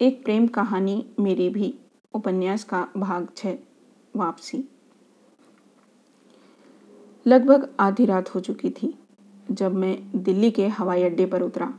[0.00, 1.74] एक प्रेम कहानी मेरी भी
[2.14, 3.58] उपन्यास का भाग छः
[4.16, 4.62] वापसी।
[7.26, 8.92] लगभग आधी रात हो चुकी थी
[9.50, 11.72] जब मैं दिल्ली के हवाई अड्डे पर उतरा।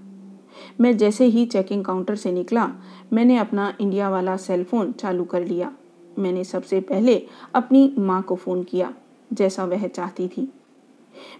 [0.82, 2.70] मैं जैसे ही चेकिंग काउंटर से निकला,
[3.14, 5.72] मैंने अपना इंडिया वाला सेल फ़ोन चालू कर लिया।
[6.20, 7.22] मैंने सबसे पहले
[7.56, 8.94] अपनी माँ को फ़ोन किया,
[9.34, 10.52] जैसा वह चाहती थी।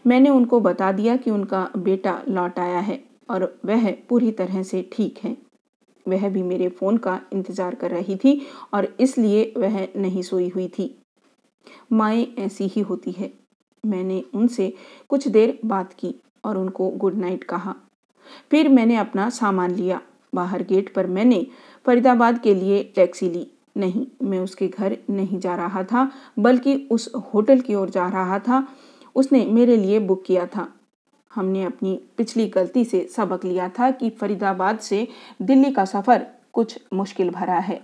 [0.08, 4.90] मैंने उनको बता दिया कि उनका बेटा लौट आया है और वह पूरी तरह से
[4.94, 5.45] ठीक है।
[6.08, 8.42] वह भी मेरे फ़ोन का इंतज़ार कर रही थी
[8.74, 10.96] और इसलिए वह नहीं सोई हुई थी।
[11.92, 13.32] माएँ ऐसी ही होती है।
[13.84, 14.74] मैंने उनसे
[15.10, 16.14] कुछ देर बात की
[16.46, 17.76] और उनको गुड नाइट कहा।
[18.52, 20.02] फिर मैंने अपना सामान लिया।
[20.36, 21.46] बाहर गेट पर मैंने
[21.86, 27.12] फरीदाबाद के लिए टैक्सी ली। नहीं, मैं उसके घर नहीं जा रहा था, बल्कि उस
[27.34, 28.68] होटल की ओर जा रहा था।
[29.16, 30.68] उसने मेरे लिए बुक किया था।
[31.36, 35.08] हमने अपनी पिछली गलती से सबक लिया था कि फरीदाबाद से
[35.42, 37.82] दिल्ली का सफ़र कुछ मुश्किल भरा है।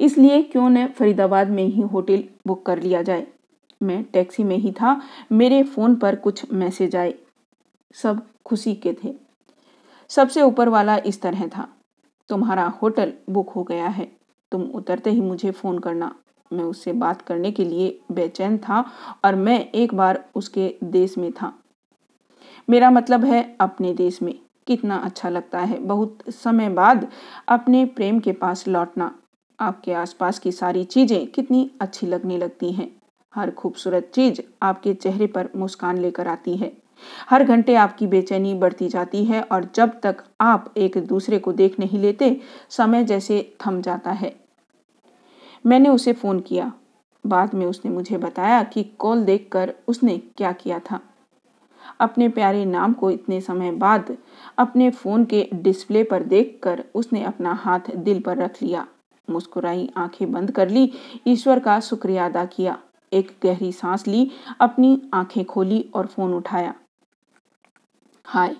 [0.00, 3.26] इसलिए क्यों न फरीदाबाद में ही होटल बुक कर लिया जाए।
[3.82, 5.00] मैं टैक्सी में ही था,
[5.32, 7.14] मेरे फ़ोन पर कुछ मैसेज आए।
[7.94, 9.14] सब खुशी के थे।
[10.10, 11.68] सबसे ऊपर वाला इस तरह था,
[12.30, 14.10] तुम्हारा होटल बुक हो गया है,
[14.52, 16.14] तुम उतरते ही मुझे फ़ोन करना।
[16.50, 18.84] मैं उससे बात करने के लिए बेचैन था
[19.24, 21.52] और मैं एक बार उसके देश में था।
[22.68, 24.34] मेरा मतलब है अपने देश में
[24.66, 27.06] कितना अच्छा लगता है। बहुत समय बाद
[27.48, 29.14] अपने प्रेम के पास लौटना,
[29.60, 32.90] आपके आसपास की सारी चीज़ें कितनी अच्छी लगने लगती हैं।
[33.34, 36.72] हर खूबसूरत चीज़ आपके चेहरे पर मुस्कान लेकर आती है।
[37.30, 41.78] हर घंटे आपकी बेचैनी बढ़ती जाती है और जब तक आप एक दूसरे को देख
[41.80, 44.34] नहीं लेते, समय जैसे थम जाता है।
[45.66, 46.72] मैंने उसे फ़ोन किया।
[47.26, 51.00] बाद में उसने मुझे बताया कि कॉल देखकर उसने क्या किया था।
[52.00, 54.16] अपने प्यारे नाम को इतने समय बाद
[54.58, 58.86] अपने फ़ोन के डिस्प्ले पर देखकर उसने अपना हाथ दिल पर रख लिया।
[59.28, 60.92] मुस्कुराई आँखें बंद कर ली।
[61.26, 62.78] ईश्वर का शुक्रिया अदा किया।
[63.12, 66.74] एक गहरी सांस ली, अपनी आँखें खोली और फ़ोन उठाया।
[68.26, 68.56] हाय,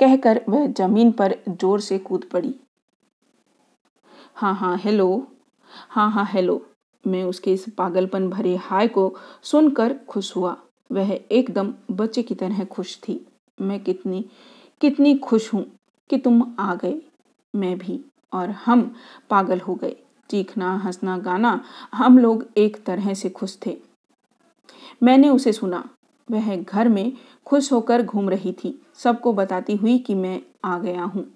[0.00, 2.54] कहकर वह ज़मीन पर ज़ोर से कूद पड़ी।
[4.34, 5.26] हाँ हाँ हेलो।
[5.90, 6.60] हाँ हाँ हेलो।
[7.04, 10.56] मैं उसके इस पागलपन भरे हाय को सुनकर खुश हुआ।
[10.92, 13.26] वह एकदम बच्चे की तरह खुश थी।
[13.60, 14.24] मैं कितनी
[14.80, 15.66] कितनी खुश हूँ
[16.10, 17.02] कि तुम आ गए,
[17.56, 18.94] मैं भी, और हम
[19.30, 19.96] पागल हो गए।
[20.30, 23.76] चीखना, हंसना, गाना, हम लोग एक तरह से खुश थे।
[25.02, 25.88] मैंने उसे सुना।
[26.30, 27.12] वह घर में
[27.46, 31.26] खुश होकर घूम रही थी। सबको बताती हुई कि मैं आ गया हूँ।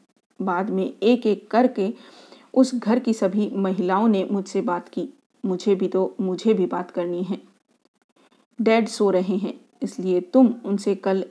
[0.43, 1.95] बाद में एक एक करके
[2.55, 5.09] उस घर की सभी महिलाओं ने मुझसे बात की।
[5.45, 7.39] मुझे भी तो मुझे भी बात करनी है।
[8.59, 11.25] डैड सो रहे हैं, इसलिए तुम उनसे कल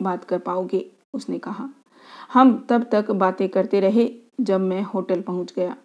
[0.00, 1.68] बात कर पाओगे, उसने कहा।
[2.32, 5.76] हम तब तक बातें करते रहे जब मैं होटल पहुँच गया।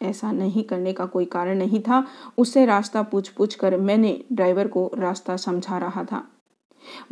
[0.00, 2.04] ऐसा नहीं करने का कोई कारण नहीं था।
[2.38, 6.22] उससे रास्ता पूछ पूछ कर मैंने ड्राइवर को रास्ता समझा रहा था।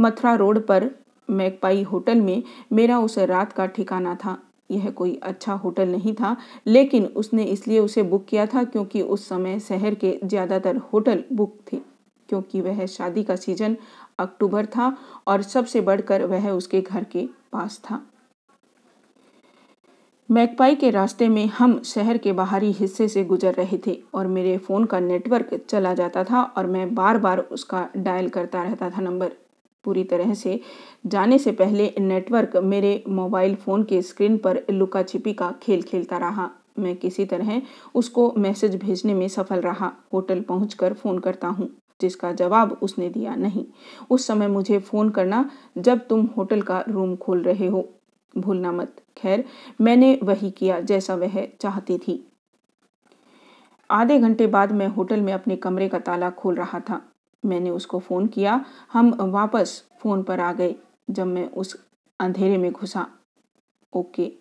[0.01, 0.91] मथुरा रोड पर
[1.29, 4.37] मैकपाई होटल में मेरा उस रात का ठिकाना था।
[4.71, 6.37] यह कोई अच्छा होटल नहीं था,
[6.67, 11.57] लेकिन उसने इसलिए उसे बुक किया था क्योंकि उस समय शहर के ज़्यादातर होटल बुक
[11.73, 11.81] थे।
[12.31, 13.77] क्योंकि वह शादी का सीज़न
[14.19, 14.97] अक्टूबर था
[15.29, 18.01] और सबसे बढ़कर वह उसके घर के पास था।
[20.29, 24.57] मैकपाई के रास्ते में हम शहर के बाहरी हिस्से से गुजर रहे थे और मेरे
[24.59, 29.01] फ़ोन का नेटवर्क चला जाता था और मैं बार बार उसका डायल करता रहता था
[29.01, 29.33] नंबर।
[29.85, 30.61] पूरी तरह से
[31.07, 36.19] जाने से पहले नेटवर्क मेरे मोबाइल फ़ोन के स्क्रीन पर लुका छिपी का खेल खेलता
[36.19, 37.61] रहा। मैं किसी तरह
[37.95, 41.69] उसको मैसेज भेजने में सफल रहा। होटल पहुंचकर फ़ोन करता हूँ।
[42.01, 43.67] जिसका जवाब उसने दिया नहीं।
[44.11, 47.89] उस समय मुझे फ़ोन करना, जब तुम होटल का रूम खोल रहे हो,
[48.39, 49.45] भूलना मत। खैर,
[49.81, 52.27] मैंने वही किया जैसा वह चाहती थी।
[53.91, 57.03] आधे घंटे बाद मैं होटल में अपने कमरे का ताला खोल रहा था।
[57.45, 60.75] मैंने उसको फ़ोन किया। हम वापस फ़ोन पर आ गए,
[61.11, 61.87] जब मैं उस
[62.21, 63.07] अंधेरे में घुसा।
[63.97, 64.33] ओके।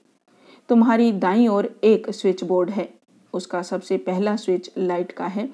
[0.69, 2.93] तुम्हारी दाई ओर एक स्विच बोर्ड है।
[3.33, 5.49] उसका सबसे पहला स्विच लाइट का है।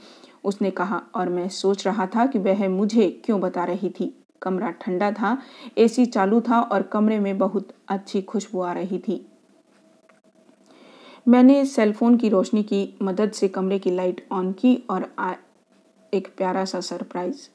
[0.45, 4.69] उसने कहा और मैं सोच रहा था कि वह मुझे क्यों बता रही थी। कमरा
[4.71, 5.37] ठंडा था
[5.77, 9.25] एसी चालू था और कमरे में बहुत अच्छी खुशबू आ रही थी।
[11.27, 15.33] मैंने सेलफोन की रोशनी की मदद से कमरे की लाइट ऑन की और आ,
[16.13, 17.47] एक प्यारा सा सरप्राइज़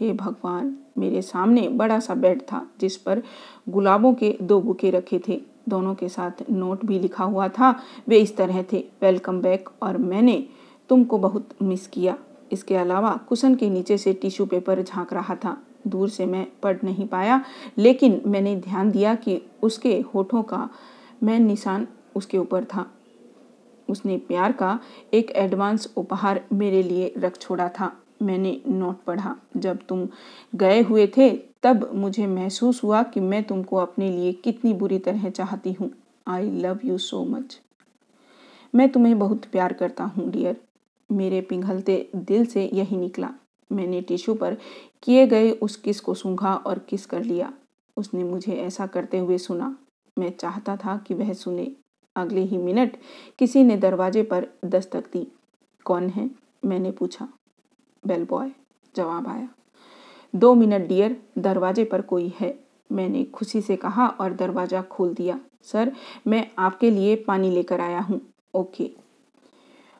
[0.00, 3.22] हे भगवान मेरे सामने बड़ा सा बेड था जिस पर
[3.68, 7.70] गुलाबों के दो बुके रखे थे। दोनों के साथ नोट भी लिखा हुआ था
[8.08, 10.36] वे इस तरह थे वेलकम बैक और मैंने
[10.88, 12.16] तुमको बहुत मिस किया।
[12.52, 15.56] इसके अलावा कुशन के नीचे से टिश्यू पेपर झाँक रहा था।
[15.86, 17.42] दूर से मैं पढ़ नहीं पाया,
[17.78, 20.68] लेकिन मैंने ध्यान दिया कि उसके होठों का
[21.22, 21.86] मैं निशान
[22.16, 22.86] उसके ऊपर था।
[23.88, 24.78] उसने प्यार का
[25.14, 27.92] एक एडवांस उपहार मेरे लिए रख छोड़ा था।
[28.22, 30.06] मैंने नोट पढ़ा, जब तुम
[30.54, 31.30] गए हुए थे,
[31.62, 35.90] तब मुझे महसूस हुआ कि मैं तुमको अपने लिए कितनी बुरी तरह चाहती हूँ।
[36.26, 37.58] I love you so much
[38.74, 40.56] मैं तुम्हें बहुत प्यार करता हूँ डियर
[41.10, 43.30] मेरे पिघलते दिल से यही निकला।
[43.72, 44.56] मैंने टिश्यू पर
[45.02, 47.52] किए गए उस किस को सूंघा और किस कर लिया।
[47.96, 49.76] उसने मुझे ऐसा करते हुए सुना।
[50.18, 51.72] मैं चाहता था कि वह सुने।
[52.16, 52.96] अगले ही मिनट
[53.38, 55.26] किसी ने दरवाजे पर दस्तक दी।
[55.84, 56.30] कौन है?
[56.64, 57.28] मैंने पूछा।
[58.06, 58.50] बेल बॉय,
[58.96, 59.48] जवाब आया।
[60.34, 62.58] दो मिनट, डियर, दरवाजे पर कोई है।
[62.92, 65.92] मैंने खुशी से कहा और दरवाज़ा खोल दिया। सर,
[66.26, 68.20] मैं आपके लिए पानी लेकर आया हूँ।
[68.54, 69.07] ओके।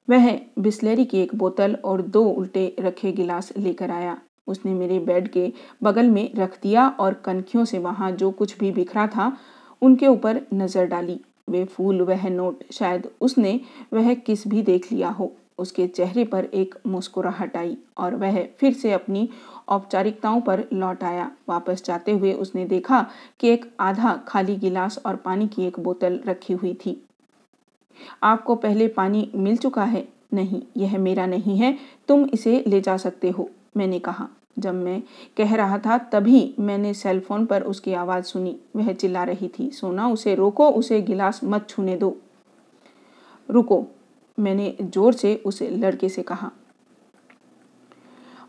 [0.08, 4.16] वह बिस्लेरी की एक बोतल और दो उल्टे रखे गिलास लेकर आया।
[4.46, 5.52] उसने मेरे बेड के
[5.82, 9.36] बगल में रख दिया और कनखियों से वहाँ जो कुछ भी बिखरा था,
[9.82, 11.20] उनके ऊपर नज़र डाली।
[11.50, 13.60] वे फूल, वह नोट, शायद उसने
[13.92, 18.72] वह किस भी देख लिया हो। उसके चेहरे पर एक मुस्कुराहट आई और वह फिर
[18.72, 19.28] से अपनी
[19.68, 23.04] औपचारिकताओं पर लौट आया। वापस जाते हुए उसने देखा
[23.40, 27.00] कि एक आधा खाली गिलास और पानी की एक बोतल रखी हुई थी।
[28.22, 30.08] आपको पहले पानी मिल चुका है?
[30.34, 31.78] नहीं, यह मेरा नहीं है।
[32.08, 34.28] तुम इसे ले जा सकते हो, मैंने कहा।
[34.58, 35.02] जब मैं
[35.36, 39.70] कह रहा था, तभी मैंने सेल फ़ोन पर उसकी आवाज़ सुनी। वह चिल्ला रही थी,
[39.70, 42.16] सोना, उसे रोको, उसे गिलास मत छूने दो।
[43.50, 43.84] रुको,
[44.38, 46.50] मैंने ज़ोर से उस लड़के से कहा।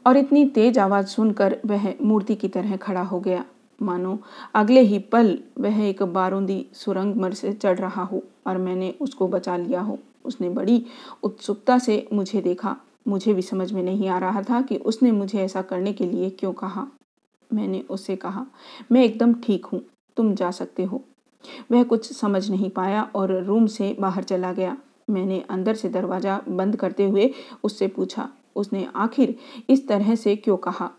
[0.07, 3.45] और इतनी तेज आवाज़ सुनकर वह मूर्ति की तरह खड़ा हो गया।
[3.81, 4.17] मानो
[4.55, 9.27] अगले ही पल वह एक बारूंदी सुरंग मर से चढ़ रहा हो। और मैंने उसको
[9.27, 10.85] बचा लिया हो। उसने बड़ी
[11.23, 12.75] उत्सुकता से मुझे देखा।
[13.07, 16.29] मुझे भी समझ में नहीं आ रहा था कि उसने मुझे ऐसा करने के लिए
[16.29, 16.87] क्यों कहा।
[17.53, 18.45] मैंने उससे कहा,
[18.91, 19.81] मैं एकदम ठीक हूँ।
[20.17, 21.01] तुम जा सकते हो।
[21.71, 24.77] वह कुछ समझ नहीं पाया और रूम से बाहर चला गया।
[25.09, 27.33] मैंने अंदर से दरवाज़ा बंद करते हुए
[27.63, 29.35] उससे पूछा, उसने आखिर
[29.69, 30.91] इस तरह से क्यों कहा?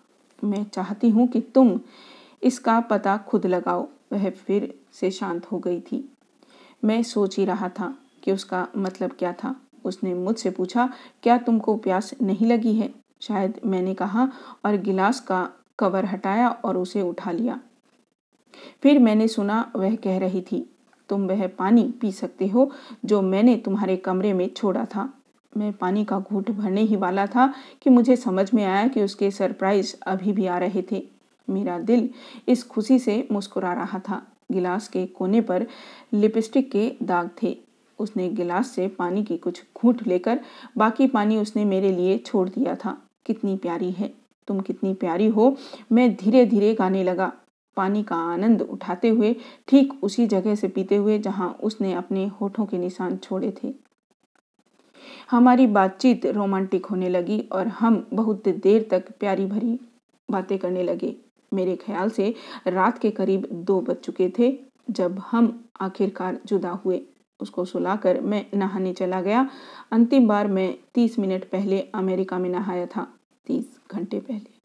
[0.45, 1.81] मैं चाहती हूँ कि तुम
[2.43, 6.10] इसका पता खुद लगाओ। वह फिर से शांत हो गई थी।
[6.85, 9.55] मैं सोच ही रहा था कि उसका मतलब क्या था।
[9.85, 10.93] उसने मुझसे पूछा,
[11.23, 12.93] क्या तुमको प्यास नहीं लगी है?
[13.21, 14.29] शायद मैंने कहा
[14.65, 15.49] और गिलास का
[15.79, 17.61] कवर हटाया और उसे उठा लिया।
[18.83, 20.77] फिर मैंने सुना, वह कह रही थी,
[21.09, 22.71] तुम वह पानी पी सकते हो
[23.05, 25.13] जो मैंने तुम्हारे कमरे में छोड़ा था।
[25.57, 29.31] मैं पानी का घूट भरने ही वाला था कि मुझे समझ में आया कि उसके
[29.31, 31.09] सरप्राइज़ अभी भी आ रहे थे।
[31.51, 32.11] मेरा दिल
[32.49, 35.67] इस खुशी से मुस्कुरा रहा था। गिलास के कोने पर
[36.13, 37.57] लिपस्टिक के दाग थे।
[37.99, 40.41] उसने गिलास से पानी की कुछ घूट लेकर
[40.79, 44.13] बाकी पानी उसने मेरे लिए छोड़ दिया था। कितनी प्यारी है,
[44.49, 45.57] तुम कितनी प्यारी हो।
[45.93, 47.33] मैं धीरे धीरे गाने लगा।
[47.77, 49.37] पानी का आनंद उठाते हुए,
[49.69, 53.73] ठीक उसी जगह से पीते हुए जहाँ उसने अपने होठों के निशान छोड़े थे।
[55.31, 59.79] हमारी बातचीत रोमांटिक होने लगी और हम बहुत देर तक प्यारी भरी
[60.31, 61.15] बातें करने लगे।
[61.53, 62.35] मेरे ख्याल से
[62.69, 64.53] रात के करीब दो बज चुके थे
[64.91, 67.01] जब हम आखिरकार जुदा हुए।
[67.41, 69.49] उसको सुलाकर मैं नहाने चला गया।
[69.93, 73.07] अंतिम बार मैं तीस मिनट पहले अमेरिका में नहाया था,
[73.47, 74.59] तीस घंटे पहले।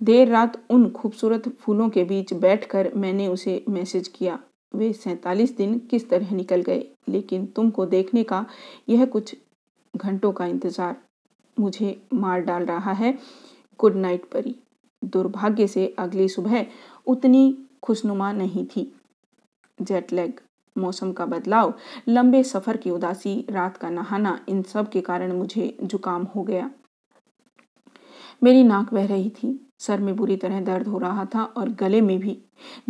[0.00, 4.38] देर रात उन खूबसूरत फूलों के बीच बैठकर मैंने उसे मैसेज किया।
[4.74, 8.44] वे सैतालीस दिन किस तरह निकल गए, लेकिन तुमको देखने का
[8.88, 9.34] यह कुछ
[9.94, 10.96] घंटों का इंतज़ार
[11.56, 13.12] मुझे मार डाल रहा है।
[13.80, 14.54] गुड नाइट, परी।
[15.06, 16.66] दुर्भाग्य से अगली सुबह
[17.06, 18.96] उतनी खुशनुमा नहीं थी।
[19.82, 20.40] जेटलैग
[20.78, 21.74] मौसम का बदलाव,
[22.08, 26.70] लंबे सफ़र की उदासी, रात का नहाना, इन सब के कारण मुझे जुकाम हो गया।
[28.42, 32.00] मेरी नाक बह रही थी, सर में बुरी तरह दर्द हो रहा था और गले
[32.00, 32.38] में भी।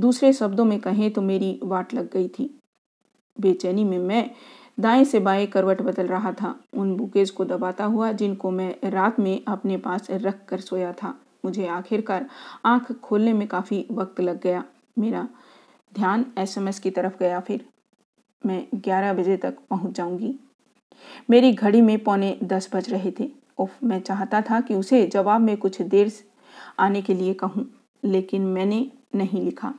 [0.01, 2.61] दूसरे शब्दों में कहें तो मेरी वाट लग गई थी।
[3.41, 4.31] बेचैनी में मैं
[4.81, 9.21] दाएँ से बाएँ करवट बदल रहा था। उन बुकेज को दबाता हुआ जिनको मैं रात
[9.21, 12.27] में अपने पास रख कर सोया था। मुझे आखिरकार
[12.65, 14.65] आँख खोलने में काफ़ी वक्त लग गया।
[14.99, 15.29] मेरा
[15.93, 17.65] ध्यान एसएमएस की तरफ़ गया, फिर
[18.47, 20.35] मैं ग्यारह बजे तक पहुँच जाऊँगी।
[21.31, 25.41] मेरी घड़ी में पौने दस बज रहे थे। उफ, मैं चाहता था कि उसे जवाब
[25.41, 26.13] में कुछ देर
[26.79, 27.67] आने के लिए कहूँ,
[28.05, 29.73] लेकिन मैंने नहीं लिखा।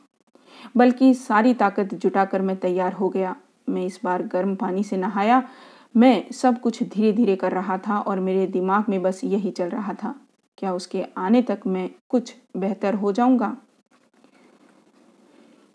[0.78, 3.36] बल्कि सारी ताकत जुटाकर मैं तैयार हो गया।
[3.70, 5.44] मैं इस बार गर्म पानी से नहाया।
[5.96, 9.70] मैं सब कुछ धीरे धीरे कर रहा था और मेरे दिमाग में बस यही चल
[9.70, 10.16] रहा था।
[10.58, 13.58] क्या उसके आने तक मैं कुछ बेहतर हो जाऊँगा?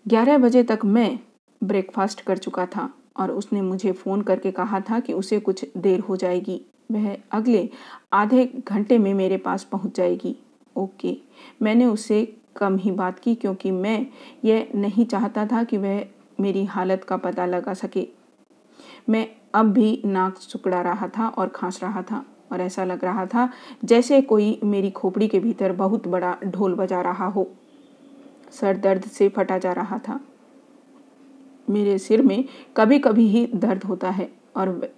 [0.09, 1.19] ग्यारह बजे तक मैं
[1.65, 6.01] ब्रेकफास्ट कर चुका था और उसने मुझे फ़ोन करके कहा था कि उसे कुछ देर
[6.01, 6.61] हो जाएगी।
[6.93, 7.71] वह अगले
[8.13, 10.37] आधे घंटे में मेरे पास पहुँच जाएगी।
[10.77, 11.17] ओके,
[11.63, 14.07] मैंने उससे कम ही बात की क्योंकि मैं
[14.45, 16.05] यह नहीं चाहता था कि वह
[16.41, 18.09] मेरी हालत का पता लगा सके।
[19.09, 23.27] मैं अब भी नाक सुकड़ा रहा था और खांस रहा था। और ऐसा लग रहा
[23.27, 23.49] था
[23.85, 27.51] जैसे कोई मेरी खोपड़ी के भीतर बहुत बड़ा ढोल बजा रहा हो।
[28.51, 30.21] सर दर्द से फटा जा रहा था।
[31.71, 32.45] मेरे सिर में
[32.77, 34.91] कभी कभी ही दर्द होता है और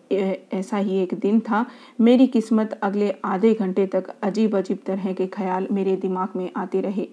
[0.53, 1.65] ऐसा ही एक दिन था।
[2.01, 6.81] मेरी किस्मत अगले आधे घंटे तक अजीब अजीब तरह के ख्याल मेरे दिमाग में आते
[6.81, 7.09] रहे।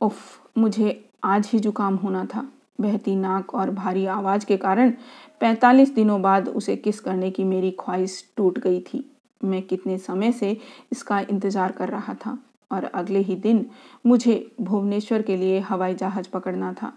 [0.00, 0.14] उफ,
[0.58, 2.46] मुझे आज ही जुकाम होना था।
[2.78, 4.92] बहती नाक और भारी आवाज़ के कारण
[5.40, 9.04] 45 दिनों बाद उसे किस करने की मेरी ख्वाहिश टूट गई थी।
[9.40, 10.56] मैं कितने समय से
[10.92, 12.38] इसका इंतज़ार कर रहा था
[12.70, 13.64] और अगले ही दिन
[14.06, 16.92] मुझे भुवनेश्वर के लिए हवाई जहाज़ पकड़ना था।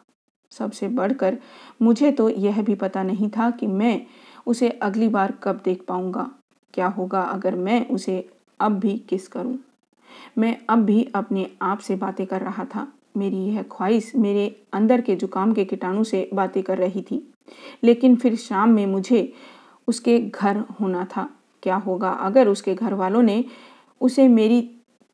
[0.51, 1.37] सबसे बढ़कर
[1.81, 4.01] मुझे तो यह भी पता नहीं था कि मैं
[4.47, 6.29] उसे अगली बार कब देख पाऊँगा।
[6.73, 8.23] क्या होगा अगर मैं उसे
[8.59, 9.57] अब भी किस करूँ?
[10.37, 15.01] मैं अब भी अपने आप से बातें कर रहा था। मेरी यह ख्वाहिश मेरे अंदर
[15.01, 17.21] के जुकाम के कीटाणु से बातें कर रही थी।
[17.83, 19.31] लेकिन फिर शाम में मुझे
[19.87, 21.29] उसके घर होना था।
[21.63, 23.43] क्या होगा अगर उसके घर वालों ने
[24.01, 24.61] उसे मेरी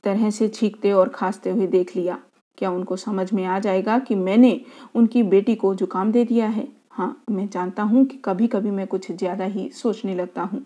[0.04, 2.18] तरह से छींकते और खांसते हुए देख लिया?
[2.58, 4.60] क्या उनको समझ में आ जाएगा कि मैंने
[4.96, 6.68] उनकी बेटी को जुकाम दे दिया है?
[6.92, 10.66] हाँ मैं जानता हूँ कि कभी कभी मैं कुछ ज़्यादा ही सोचने लगता हूँ।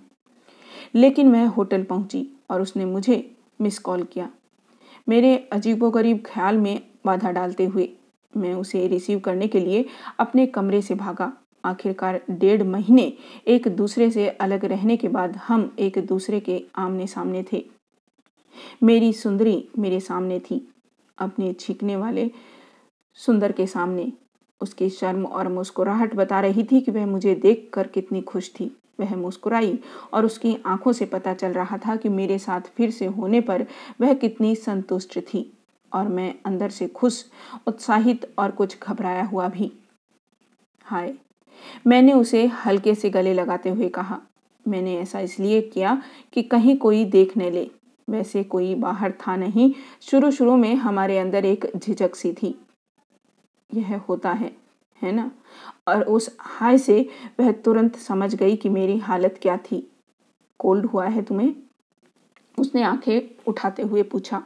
[0.96, 4.30] लेकिन मैं होटल पहुँची और उसने मुझे मिस कॉल किया।
[5.08, 7.90] मेरे अजीबोगरीब ख्याल में बाधा डालते हुए
[8.34, 9.86] मैं उसे रिसीव करने के लिए
[10.20, 11.32] अपने कमरे से भागा।
[11.66, 13.12] आखिरकार डेढ़ महीने
[13.48, 17.64] एक दूसरे से अलग रहने के बाद हम एक दूसरे के आमने सामने थे।
[18.84, 20.68] मेरी सुंदरी मेरे सामने थी,
[21.18, 22.30] अपने छींकने वाले
[23.18, 24.12] सुंदर के सामने।
[24.62, 29.16] उसकी शर्म और मुस्कुराहट बता रही थी कि वह मुझे देखकर कितनी खुश थी। वह
[29.16, 29.80] मुस्कुराई
[30.14, 33.66] और उसकी आँखों से पता चल रहा था कि मेरे साथ फिर से होने पर
[34.02, 35.52] वह कितनी संतुष्ट थी।
[35.94, 37.26] और मैं अंदर से खुश,
[37.68, 39.72] उत्साहित और कुछ घबराया हुआ भी।
[40.84, 41.14] हाय।
[41.88, 44.22] मैंने उसे हल्के से गले लगाते हुए कहा।
[44.68, 47.72] मैंने ऐसा इसलिए किया कि कहीं कोई देख न ले।
[48.10, 52.66] वैसे कोई बाहर था नहीं। शुरू शुरू में हमारे अंदर एक झिझक सी थी।
[53.74, 54.58] यह होता है
[55.02, 55.32] है ना?
[55.88, 59.92] और उस हाय से वह तुरंत समझ गई कि मेरी हालत क्या थी।
[60.60, 61.56] कोल्ड हुआ है तुम्हें?
[62.60, 64.44] उसने आँखें उठाते हुए पूछा।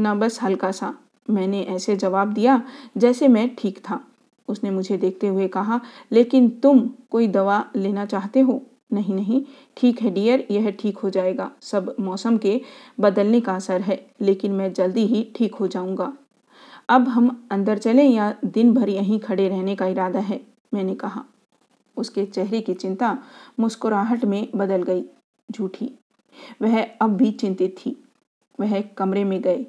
[0.00, 0.94] न बस हल्का सा।
[1.30, 2.62] मैंने ऐसे जवाब दिया
[2.96, 4.00] जैसे मैं ठीक था।
[4.48, 5.80] उसने मुझे देखते हुए कहा,
[6.12, 8.62] लेकिन तुम कोई दवा लेना चाहते हो?
[8.92, 9.42] नहीं नहीं।
[9.76, 12.60] ठीक है, डियर, यह ठीक हो जाएगा। सब मौसम के
[13.00, 16.12] बदलने का असर है, लेकिन मैं जल्दी ही ठीक हो जाऊँगा।
[16.88, 20.40] अब हम अंदर चलें या दिन भर यहीं खड़े रहने का इरादा है?
[20.74, 21.24] मैंने कहा।
[21.96, 23.18] उसके चेहरे की चिंता
[23.60, 25.04] मुस्कुराहट में बदल गई,
[25.50, 25.90] झूठी।
[26.62, 27.96] वह अब भी चिंतित थी।
[28.60, 29.66] वह कमरे में गए।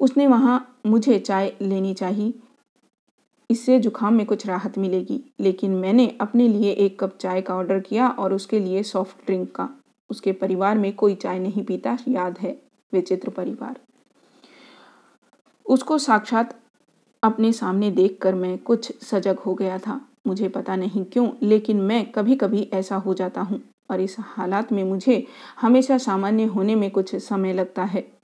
[0.00, 2.34] उसने वहाँ मुझे चाय लेनी चाहिए।
[3.50, 7.80] इससे जुकाम में कुछ राहत मिलेगी। लेकिन मैंने अपने लिए एक कप चाय का ऑर्डर
[7.80, 9.68] किया और उसके लिए सॉफ्ट ड्रिंक का।
[10.10, 12.62] उसके परिवार में कोई चाय नहीं पीता, याद है,
[12.92, 13.80] विचित्र परिवार।
[15.66, 16.58] उसको साक्षात
[17.22, 22.12] अपने सामने देखकर मैं कुछ सजग हो गया था। मुझे पता नहीं क्यों, लेकिन मैं
[22.12, 25.26] कभी कभी ऐसा हो जाता हूँ और इस हालात में मुझे
[25.60, 28.17] हमेशा सामान्य होने में कुछ समय लगता है।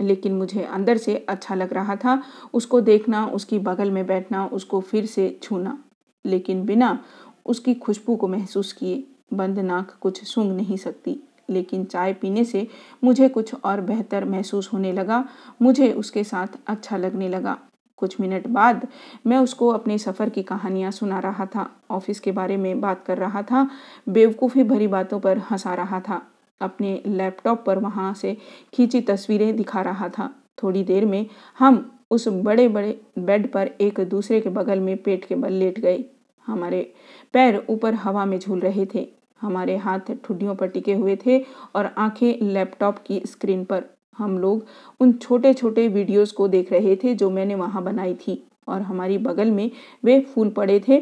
[0.00, 2.22] लेकिन मुझे अंदर से अच्छा लग रहा था।
[2.54, 5.84] उसको देखना, उसकी बगल में बैठना, उसको फिर से छूना।
[6.26, 7.04] लेकिन बिना
[7.46, 12.68] उसकी खुशबू को महसूस किए, बंद नाक कुछ सूंघ नहीं सकती। लेकिन चाय पीने से
[13.04, 15.28] मुझे कुछ और बेहतर महसूस होने लगा।
[15.62, 17.58] मुझे उसके साथ अच्छा लगने लगा।
[17.96, 18.88] कुछ मिनट बाद
[19.26, 23.18] मैं उसको अपने सफ़र की कहानियाँ सुना रहा था। ऑफ़िस के बारे में बात कर
[23.18, 23.70] रहा था।
[24.08, 26.26] बेवकूफ़ी भरी बातों पर हंसा रहा था।
[26.60, 28.36] अपने लैपटॉप पर वहाँ से
[28.74, 30.30] खींची तस्वीरें दिखा रहा था।
[30.62, 31.26] थोड़ी देर में
[31.58, 35.78] हम उस बड़े बड़े बेड पर एक दूसरे के बगल में पेट के बल लेट
[35.80, 36.04] गए।
[36.46, 36.92] हमारे
[37.32, 39.08] पैर ऊपर हवा में झूल रहे थे।
[39.40, 41.38] हमारे हाथ ठुड्डियों पर टिके हुए थे
[41.74, 43.84] और आँखें लैपटॉप की स्क्रीन पर।
[44.18, 44.66] हम लोग
[45.00, 49.18] उन छोटे छोटे वीडियोस को देख रहे थे जो मैंने वहाँ बनाई थी और हमारी
[49.18, 49.70] बगल में
[50.04, 51.00] वे फूल पड़े थे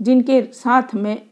[0.00, 1.22] जिनके साथ मैं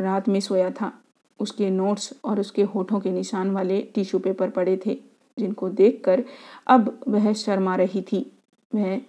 [0.00, 0.92] रात में सोया था।
[1.40, 4.98] उसके नोट्स और उसके होठों के निशान वाले टिश्यू पेपर पड़े थे,
[5.38, 6.24] जिनको देखकर
[6.66, 8.24] अब वह शर्मा रही थी।
[8.72, 9.00] वह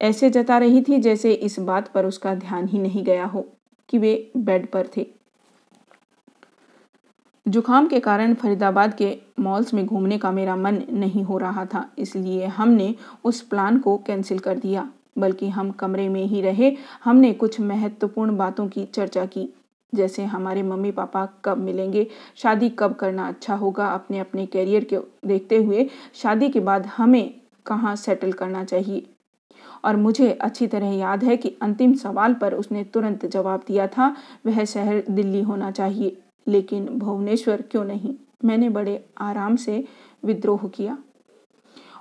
[0.00, 3.46] ऐसे जता रही थी जैसे इस बात पर उसका ध्यान ही नहीं गया हो
[3.88, 5.06] कि वे बेड पर थे।
[7.46, 11.88] जुकाम के कारण फरीदाबाद के मॉल्स में घूमने का मेरा मन नहीं हो रहा था,
[11.98, 12.94] इसलिए हमने
[13.24, 18.36] उस प्लान को कैंसिल कर दिया। बल्कि हम कमरे में ही रहे, हमने कुछ महत्वपूर्ण
[18.36, 19.48] बातों की चर्चा की।
[19.94, 24.98] जैसे हमारे मम्मी पापा कब मिलेंगे, शादी कब करना अच्छा होगा अपने अपने कैरियर के
[25.26, 29.06] देखते हुए, शादी के बाद हमें कहाँ सेटल करना चाहिए?
[29.84, 34.16] और मुझे अच्छी तरह याद है कि अंतिम सवाल पर उसने तुरंत जवाब दिया था,
[34.46, 38.14] वह शहर दिल्ली होना चाहिए, लेकिन भुवनेश्वर क्यों नहीं?
[38.44, 39.84] मैंने बड़े आराम से
[40.24, 40.98] विद्रोह किया।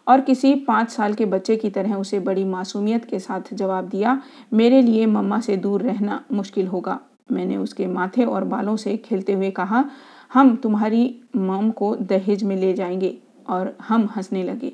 [0.08, 4.22] और किसी पाँच साल के बच्चे की तरह उसे बड़ी मासूमियत के साथ जवाब दिया,
[4.53, 7.00] मेरे लिए मम्मा से दूर रहना मुश्किल होगा।
[7.31, 9.86] मैंने उसके माथे और बालों से खेलते हुए कहा,
[10.34, 13.17] हम तुम्हारी मम को दहेज में ले जाएँगे।
[13.50, 14.74] और हम हंसने लगे।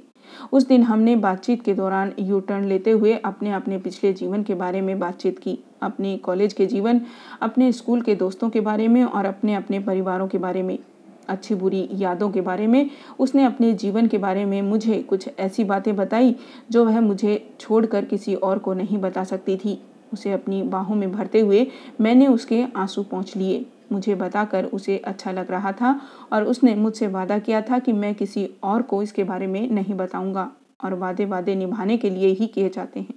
[0.51, 4.55] उस दिन हमने बातचीत के दौरान यू टर्न लेते हुए अपने अपने पिछले जीवन के
[4.55, 7.01] बारे में बातचीत की। अपने कॉलेज के जीवन,
[7.41, 10.79] अपने स्कूल के दोस्तों के बारे में और अपने अपने परिवारों के बारे में।
[11.27, 15.63] अच्छी बुरी यादों के बारे में उसने अपने जीवन के बारे में मुझे कुछ ऐसी
[15.63, 16.36] बातें बताई,
[16.72, 19.81] जो वह मुझे छोड़कर किसी और को नहीं बता सकती थी।
[20.13, 21.65] उसे अपनी बाहों में भरते हुए
[22.01, 26.00] मैंने उसके आँसू पहुँच लिए। मुझे बताकर उसे अच्छा लग रहा था
[26.34, 29.93] और उसने मुझसे वादा किया था कि मैं किसी और को इसके बारे में नहीं
[29.93, 30.50] बताऊँगा
[30.84, 33.13] और वादे वादे निभाने के लिए ही किए जाते हैं।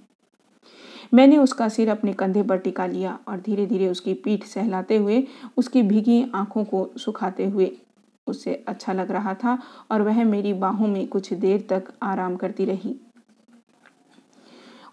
[1.13, 5.23] मैंने उसका सिर अपने कंधे पर टिका लिया और धीरे धीरे उसकी पीठ सहलाते हुए
[5.57, 7.71] उसकी भीगी आँखों को सुखाते हुए
[8.27, 9.57] उसे अच्छा लग रहा था
[9.91, 12.95] और वह मेरी बाहों में कुछ देर तक आराम करती रही।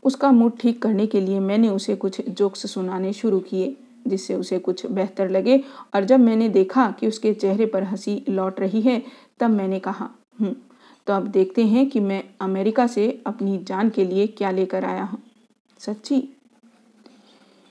[0.04, 4.58] उसका मूड ठीक करने के लिए मैंने उसे कुछ जोक्स सुनाने शुरू किए, जिससे उसे
[4.58, 5.62] कुछ बेहतर लगे।
[5.94, 9.02] और जब मैंने देखा कि उसके चेहरे पर हँसी लौट रही है,
[9.40, 10.54] तब मैंने कहा हूँ
[11.06, 15.02] तो अब देखते हैं कि मैं अमेरिका से अपनी जान के लिए क्या लेकर आया
[15.02, 15.18] हूँ।
[15.80, 16.22] सच्ची?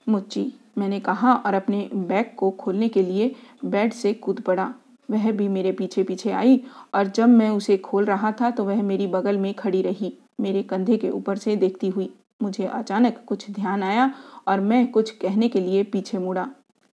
[0.08, 0.46] मुच्ची,
[0.78, 3.34] मैंने कहा और अपने बैग को खोलने के लिए
[3.66, 4.74] बेड से कूद पड़ा।
[5.10, 6.62] वह भी मेरे पीछे पीछे आई
[6.96, 10.64] और जब मैं उसे खोल रहा था तो वह मेरी बगल में खड़ी रही, मेरे
[10.64, 12.10] कंधे के ऊपर से देखती हुई।
[12.42, 14.14] मुझे अचानक कुछ ध्यान आया
[14.48, 16.48] और मैं कुछ कहने के लिए पीछे मुड़ा।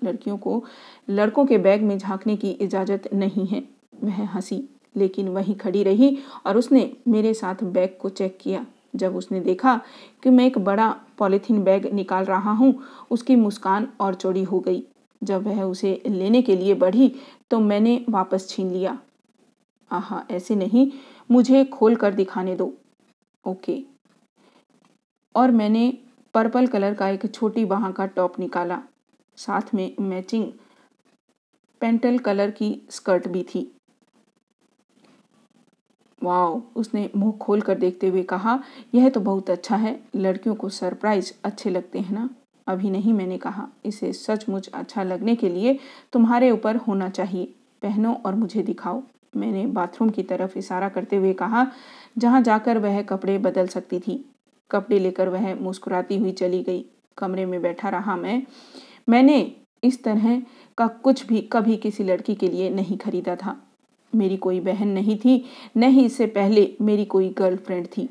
[0.04, 0.64] लड़कियों को,
[1.10, 3.64] लड़कों के बैग में झांकने की इजाज़त नहीं है।
[4.04, 4.64] वह हँसी,
[4.98, 8.66] लेकिन वहीं खड़ी रही और उसने मेरे साथ बैग को चेक किया।
[8.96, 9.82] जब उसने देखा
[10.24, 12.80] कि मैं एक बड़ा पॉलीथीन बैग निकाल रहा हूँ,
[13.12, 14.84] उसकी मुस्कान और चौड़ी हो गई।
[15.24, 17.12] जब वह उसे लेने के लिए बढ़ी
[17.52, 18.98] तो मैंने वापस छीन लिया।
[19.92, 20.92] आहा, ऐसे नहीं।
[21.32, 22.74] मुझे खोल कर दिखाने दो।
[23.46, 23.99] ओके।
[25.36, 25.98] और मैंने
[26.34, 28.82] पर्पल कलर का एक छोटी बाह का टॉप निकाला।
[29.36, 30.52] साथ में मैचिंग
[31.82, 33.76] पेंटल कलर की स्कर्ट भी थी।
[36.24, 38.64] वाओ, उसने मुँह खोल कर देखते हुए कहा,
[38.96, 42.30] यह तो बहुत अच्छा है। लड़कियों को सरप्राइज़ अच्छे लगते हैं ना?
[42.68, 45.80] अभी नहीं मैंने कहा। इसे सचमुच अच्छा लगने के लिए
[46.14, 49.04] तुम्हारे ऊपर होना चाहिए। पहनो और मुझे दिखाओ।
[49.38, 51.68] मैंने बाथरूम की तरफ़ इशारा करते हुए कहा,
[52.18, 54.29] जहाँ जाकर वह कपड़े बदल सकती थी।
[54.72, 56.86] कपड़े लेकर वह मुस्कुराती हुई चली गई।
[57.18, 58.44] कमरे में बैठा रहा मैं।
[59.10, 60.42] मैंने इस तरह
[60.78, 63.58] का कुछ भी कभी किसी लड़की के लिए नहीं खरीदा था।
[64.16, 65.46] मेरी कोई बहन नहीं थी,
[65.78, 68.10] न ही इससे पहले मेरी कोई गर्लफ्रेंड थी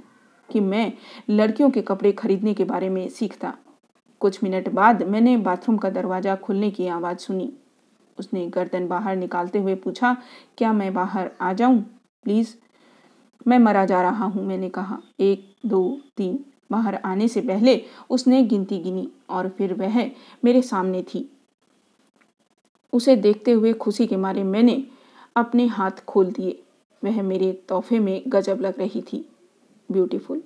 [0.49, 0.93] कि मैं
[1.31, 3.55] लड़कियों के कपड़े खरीदने के बारे में सीखता।
[4.21, 7.53] कुछ मिनट बाद मैंने बाथरूम का दरवाज़ा खुलने की आवाज़ सुनी।
[8.19, 10.17] उसने गर्दन बाहर निकालते हुए पूछा,
[10.59, 11.81] क्या मैं बाहर आ जाऊँ?
[12.25, 12.55] प्लीज़।
[13.49, 17.81] मैं मरा जा रहा हूँ, मैंने कहा। एक, दो, तीन। बाहर आने से पहले
[18.11, 20.11] उसने गिनती गिनी और फिर वह
[20.45, 21.29] मेरे सामने थी।
[22.93, 24.83] उसे देखते हुए खुशी के मारे मैंने
[25.37, 26.63] अपने हाथ खोल दिए।
[27.03, 29.25] वह मेरे तोहफे में गजब लग रही थी।
[29.89, 30.43] ब्यूटीफुल।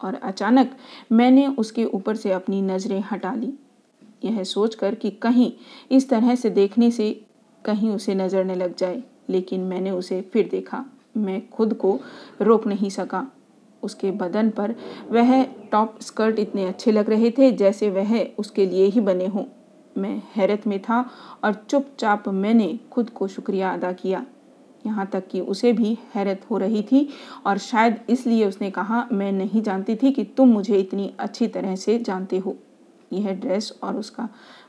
[0.00, 0.76] और अचानक
[1.12, 3.52] मैंने उसके ऊपर से अपनी नज़रें हटा ली।
[4.24, 5.52] यह सोचकर कि कहीं
[5.90, 7.12] इस तरह से देखने से
[7.64, 10.84] कहीं उसे नज़र न लग जाए, लेकिन मैंने उसे फिर देखा।
[11.14, 11.98] मैं खुद को
[12.42, 13.26] रोक नहीं सका।
[13.82, 14.74] उसके बदन पर
[15.10, 19.44] वह टॉप स्कर्ट इतने अच्छे लग रहे थे जैसे वह उसके लिए ही बने हों।
[19.98, 21.04] मैं हैरत में था
[21.44, 24.24] और चुपचाप मैंने खुद को शुक्रिया अदा किया।
[24.86, 27.08] यहाँ तक कि उसे भी हैरत हो रही थी
[27.46, 31.76] और शायद इसलिए उसने कहा, मैं नहीं जानती थी कि तुम मुझे इतनी अच्छी तरह
[31.76, 32.56] से जानते हो।
[33.12, 34.28] यह ड्रेस और उसका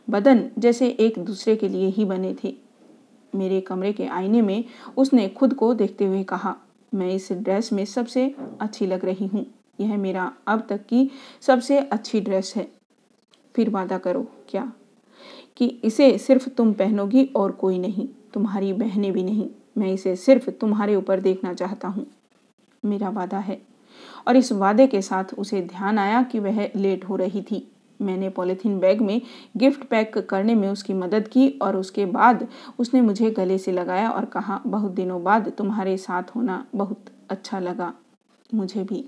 [0.09, 2.55] बदन जैसे एक दूसरे के लिए ही बने थे।
[3.35, 4.65] मेरे कमरे के आईने में
[4.97, 6.55] उसने खुद को देखते हुए कहा,
[6.93, 9.45] मैं इस ड्रेस में सबसे अच्छी लग रही हूँ।
[9.79, 12.71] यह मेरा अब तक की सबसे अच्छी ड्रेस है।
[13.55, 14.73] फिर वादा करो, क्या?
[15.57, 20.49] कि इसे सिर्फ़ तुम पहनोगी और कोई नहीं, तुम्हारी बहनें भी नहीं। मैं इसे सिर्फ़
[20.49, 22.07] तुम्हारे ऊपर देखना चाहता हूँ।
[22.85, 23.61] मेरा वादा है।
[24.27, 28.29] और इस वादे के साथ उसे ध्यान आया कि वह लेट हो रही थी। मैंने
[28.29, 29.21] पॉलीथीन बैग में
[29.57, 32.47] गिफ्ट पैक करने में उसकी मदद की और उसके बाद
[32.79, 37.59] उसने मुझे गले से लगाया और कहा, बहुत दिनों बाद तुम्हारे साथ होना बहुत अच्छा
[37.59, 37.93] लगा
[38.53, 39.05] मुझे भी।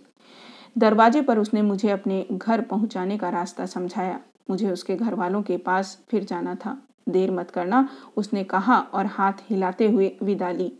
[0.78, 4.20] दरवाजे पर उसने मुझे अपने घर पहुँचाने का रास्ता समझाया।
[4.50, 6.78] मुझे उसके घर वालों के पास फिर जाना था।
[7.10, 10.72] देर मत करना, उसने कहा और हाथ हिलाते हुए विदा ली।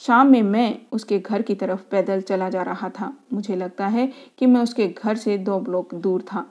[0.00, 4.06] शाम में मैं उसके घर की तरफ़ पैदल चला जा रहा था। मुझे लगता है
[4.38, 6.44] कि मैं उसके घर से दो ब्लॉक दूर था,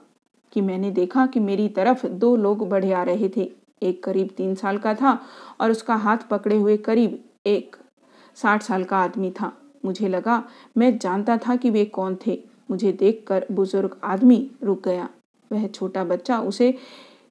[0.54, 3.52] कि मैंने देखा कि मेरी तरफ़ दो लोग बढ़े आ रहे थे।
[3.82, 5.18] एक करीब तीन साल का था
[5.62, 7.76] और उसका हाथ पकड़े हुए करीब एक
[8.38, 9.52] साठ साल का आदमी था।
[9.86, 10.44] मुझे लगा,
[10.78, 12.40] मैं जानता था कि वे कौन थे।
[12.72, 15.10] मुझे देखकर बुज़ुर्ग आदमी रुक गया।
[15.52, 16.74] वह छोटा बच्चा उसे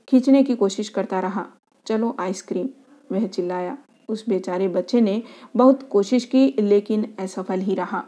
[0.09, 1.47] खींचने की कोशिश करता रहा।
[1.87, 2.69] चलो आइसक्रीम,
[3.13, 3.77] वह चिल्लाया।
[4.11, 5.23] उस बेचारे बच्चे ने
[5.57, 8.03] बहुत कोशिश की, लेकिन असफल ही रहा।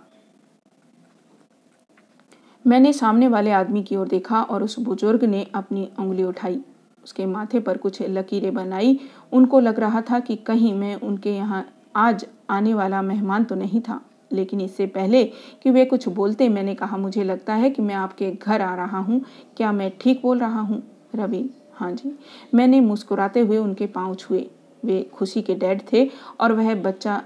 [2.65, 6.61] मैंने सामने वाले आदमी की ओर देखा और उस बुज़ुर्ग ने अपनी उंगली उठाई।
[7.05, 8.99] उसके माथे पर कुछ लकीरें बनाई।
[9.33, 11.65] उनको लग रहा था कि कहीं मैं उनके यहाँ
[11.97, 15.25] आज आने वाला मेहमान तो नहीं था, लेकिन इससे पहले
[15.62, 18.99] कि वे कुछ बोलते, मैंने कहा, मुझे लगता है कि मैं आपके घर आ रहा
[18.99, 19.21] हूँ।
[19.57, 20.83] क्या मैं ठीक बोल रहा हूँ?
[21.15, 22.17] रवि हाँ जी।
[22.55, 24.49] मैंने मुस्कुराते हुए उनके पाँव छुए।
[24.85, 26.09] वे खुशी के डैड थे
[26.40, 27.23] और वह बच्चा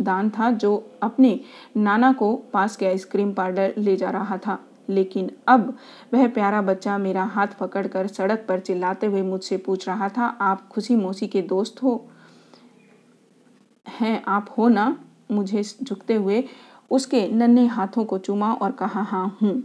[0.00, 1.38] दान था जो अपने
[1.76, 5.76] नाना को पास के आइसक्रीम पार्लर ले जा रहा था। लेकिन अब
[6.14, 10.68] वह प्यारा बच्चा मेरा हाथ पकड़कर सड़क पर चिल्लाते हुए मुझसे पूछ रहा था, आप
[10.68, 12.08] खुशी मौसी के दोस्त हो?
[13.86, 14.96] हैं, आप हो ना?
[15.30, 16.44] मुझे झुकते हुए
[16.90, 19.62] उसके नन्हे हाथों को चूमा और कहा हाँ हूँ।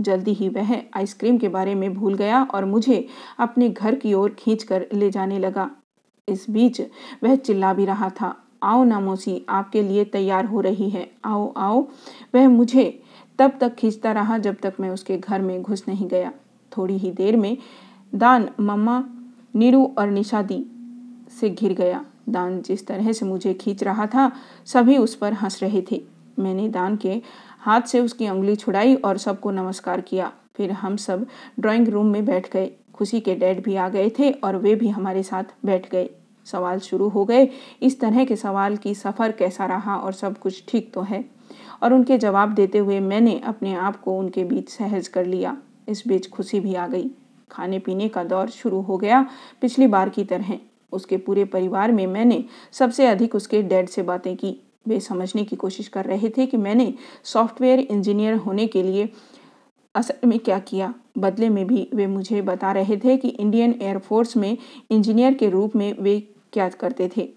[0.00, 3.06] जल्दी ही वह आइसक्रीम के बारे में भूल गया और मुझे
[3.38, 5.70] अपने घर की ओर खींच कर ले जाने लगा।
[6.30, 6.80] इस बीच
[7.24, 11.52] वह चिल्ला भी रहा था। आओ ना मौसी, आपके लिए तैयार हो रही है। आओ
[11.56, 11.88] आओ।
[12.34, 13.02] वह मुझे
[13.38, 16.32] तब तक खींचता रहा जब तक मैं उसके घर में घुस नहीं गया।
[16.76, 17.58] थोड़ी ही देर में
[18.14, 19.04] दान मम्मा,
[19.54, 20.66] नीरू और निशादी
[21.40, 24.32] से घिर गया। दान जिस तरह से मुझे खींच रहा था,
[24.66, 26.02] सभी उस पर हंस रहे थे।
[26.38, 27.22] मैंने दान के
[27.60, 31.26] हाथ से उसकी उंगली छुड़ाई और सबको नमस्कार किया। फिर हम सब
[31.60, 34.88] ड्राइंग रूम में बैठ गए। खुशी के डैड भी आ गए थे और वे भी
[34.88, 36.10] हमारे साथ बैठ गए।
[36.50, 37.48] सवाल शुरू हो गए।
[37.82, 41.24] इस तरह के सवाल की सफ़र कैसा रहा और सब कुछ ठीक तो है?
[41.82, 45.56] और उनके जवाब देते हुए मैंने अपने आप को उनके बीच सहज कर लिया।
[45.88, 47.10] इस बीच खुशी भी आ गई।
[47.50, 49.26] खाने पीने का दौर शुरू हो गया
[49.62, 50.58] पिछली बार की तरह।
[50.92, 54.56] उसके पूरे परिवार में मैंने सबसे अधिक उसके डैड से बातें की।
[54.88, 56.92] वे समझने की कोशिश कर रहे थे कि मैंने
[57.24, 59.08] सॉफ्टवेयर इंजीनियर होने के लिए
[59.94, 64.36] असल में क्या किया। बदले में भी वे मुझे बता रहे थे कि इंडियन एयरफोर्स
[64.36, 64.56] में
[64.90, 66.16] इंजीनियर के रूप में वे
[66.52, 67.32] क्या करते थे।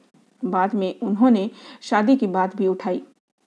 [0.45, 1.49] बाद में उन्होंने
[1.81, 3.01] शादी की बात भी उठाई।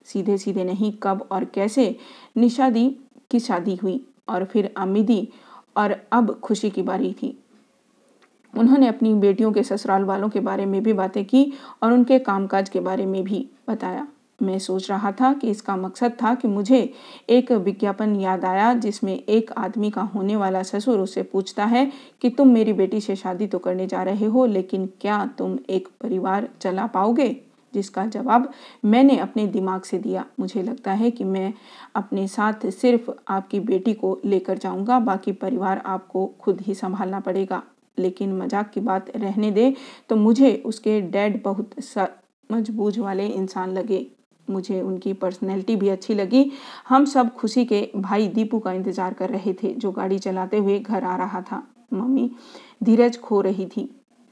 [0.05, 1.97] सीधे सीधे नहीं कब और कैसे
[2.37, 2.89] निशादी
[3.31, 5.29] की शादी हुई और फिर आमिदी
[5.77, 7.43] और अब खुशी की बारी थी।
[8.55, 11.53] उन्होंने अपनी बेटियों के ससुराल वालों के बारे में भी बातें की
[11.83, 14.09] और उनके कामकाज के बारे में भी बताया।
[14.41, 16.79] मैं सोच रहा था कि इसका मकसद था कि मुझे
[17.31, 21.91] एक विज्ञापन याद आया जिसमें एक आदमी का होने वाला ससुर उससे पूछता है
[22.23, 25.89] कि तुम मेरी बेटी से शादी तो करने जा रहे हो, लेकिन क्या तुम एक
[26.01, 27.37] परिवार चला पाओगे?
[27.75, 28.51] जिसका जवाब
[28.85, 31.53] मैंने अपने दिमाग से दिया। मुझे लगता है कि मैं
[31.97, 37.63] अपने साथ सिर्फ़ आपकी बेटी को लेकर जाऊँगा, बाकी परिवार आपको खुद ही संभालना पड़ेगा।
[37.99, 39.75] लेकिन मज़ाक की बात रहने दे
[40.09, 41.71] तो मुझे उसके डैड बहुत
[42.51, 44.07] मजबूझ वाले इंसान लगे।
[44.51, 46.51] मुझे उनकी पर्सनैलिटी भी अच्छी लगी।
[46.89, 50.79] हम सब खुशी के भाई दीपू का इंतज़ार कर रहे थे, जो गाड़ी चलाते हुए
[50.79, 52.31] घर आ रहा था। मम्मी
[52.85, 53.89] धीरज खो रही थी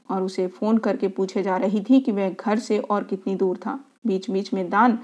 [0.09, 3.57] और उसे फ़ोन करके पूछे जा रही थी कि वह घर से और कितनी दूर
[3.57, 4.97] था। बीच बीच में दान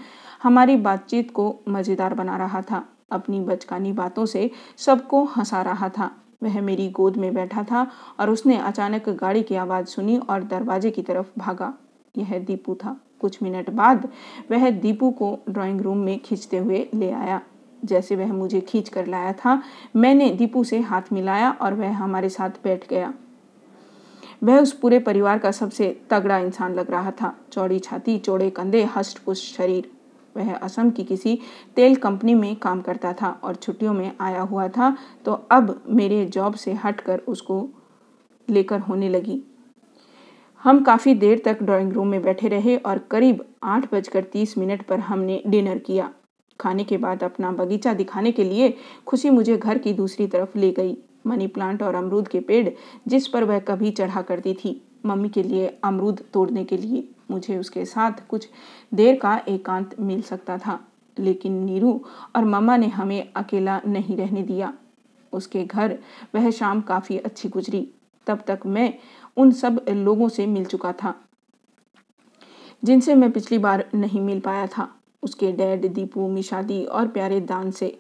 [0.44, 6.10] हमारी बातचीत को मज़ेदार बना रहा था। अपनी बचकानी बातों से सबको हंसा रहा था।
[6.44, 7.86] वह मेरी गोद में बैठा था
[8.20, 11.74] और उसने अचानक गाड़ी की आवाज़ सुनी और दरवाजे की तरफ़ भागा।
[12.16, 14.08] यह दीपू था। कुछ मिनट बाद
[14.52, 17.42] वह दीपू को ड्राइंग रूम में खींचते हुए ले आया।
[17.84, 19.62] जैसे वह मुझे खींच कर लाया था,
[19.96, 23.14] मैंने दीपू से हाथ मिलाया और वह हमारे साथ बैठ गया।
[24.44, 28.84] वह उस पूरे परिवार का सबसे तगड़ा इंसान लग रहा था। चौड़ी छाती, चौड़े कंधे,
[28.96, 29.90] हष्ट पुष्ट शरीर।
[30.36, 31.38] वह असम की किसी
[31.76, 36.26] तेल कंपनी में काम करता था और छुट्टियों में आया हुआ था तो अब मेरे
[36.26, 37.68] जॉब से हटकर उसको
[38.48, 39.42] लेकर होने लगी।
[40.64, 44.82] हम काफ़ी देर तक ड्राइंग रूम में बैठे रहे और करीब आठ बजकर तीस मिनट
[44.82, 46.10] पर हमने डिनर किया।
[46.60, 50.72] खाने के बाद अपना बगीचा दिखाने के लिए खुशी मुझे घर की दूसरी तरफ़ ले
[50.72, 50.98] गई।
[51.28, 52.70] मनी प्लांट और अमरूद के पेड़
[53.08, 57.58] जिस पर वह कभी चढ़ा करती थी, मम्मी के लिए अमरूद तोड़ने के लिए मुझे
[57.58, 58.48] उसके साथ कुछ
[58.94, 60.80] देर का एकांत मिल सकता था।
[61.20, 62.02] लेकिन नीरू
[62.36, 64.74] और मम्मा ने हमें अकेला नहीं रहने दिया।
[65.34, 65.98] उसके घर
[66.36, 67.88] वह शाम काफ़ी अच्छी गुजरी।
[68.28, 68.94] तब तक मैं
[69.38, 71.14] उन सब लोगों से मिल चुका था,
[72.84, 74.88] जिनसे मैं पिछली बार नहीं मिल पाया था।
[75.24, 77.98] उसके डैड, दीपू, मिशादी और प्यारे दान से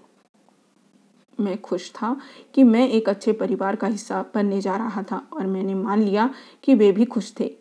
[1.38, 2.16] मैं खुश था
[2.56, 6.30] कि मैं एक अच्छे परिवार का हिस्सा बनने जा रहा था और मैंने मान लिया
[6.64, 7.52] कि वे भी खुश थे।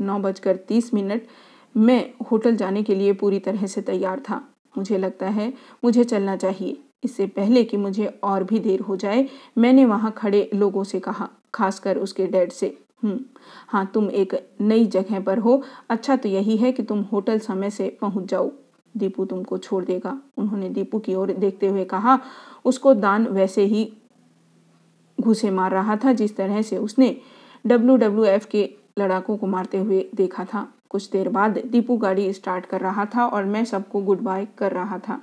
[0.00, 1.26] नौ बजकर तीस मिनट,
[1.74, 4.40] मैं होटल जाने के लिए पूरी तरह से तैयार था।
[4.78, 5.52] मुझे लगता है
[5.84, 10.48] मुझे चलना चाहिए। इससे पहले कि मुझे और भी देर हो जाए, मैंने वहाँ खड़े
[10.54, 13.18] लोगों से कहा, खासकर उसके डैड से हम्म
[13.68, 17.70] हाँ तुम एक नई जगह पर हो। अच्छा तो यही है कि तुम होटल समय
[17.70, 18.50] से पहुँच जाओ।
[18.94, 22.18] दीपू तुमको छोड़ देगा। उन्होंने दीपू की ओर देखते हुए कहा।
[22.64, 23.90] उसको दान वैसे ही
[25.18, 27.16] घुसे मार रहा था, जिस तरह से उसने
[27.64, 32.32] डब्ल्यू डब्ल्यू एफ़ के लड़ाकों को मारते हुए देखा था। कुछ देर बाद दीपू गाड़ी
[32.32, 35.20] स्टार्ट कर रहा था और मैं सबको गुड बाय कर रहा था।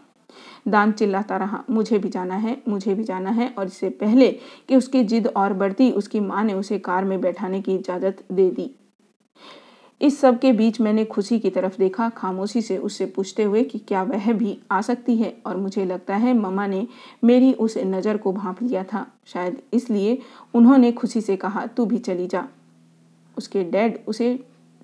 [0.68, 4.32] दान चिल्लाता रहा, मुझे भी जाना है, मुझे भी जाना है। और इससे पहले
[4.70, 8.50] कि उसकी जिद और बढ़ती, उसकी माँ ने उसे कार में बैठाने की इजाज़त दे
[8.52, 8.70] दी।
[10.02, 13.80] इस सब के बीच मैंने खुशी की तरफ़ देखा। खामोशी से उससे पूछते हुए कि
[13.80, 15.36] क्या वह भी आ सकती है?
[15.46, 16.88] और मुझे लगता है ममा ने
[17.24, 20.18] मेरी उस नज़र को भांप लिया था। शायद इसलिए
[20.54, 22.48] उन्होंने खुशी से कहा, तू भी चली जा।
[23.38, 24.38] उसके डैड उसे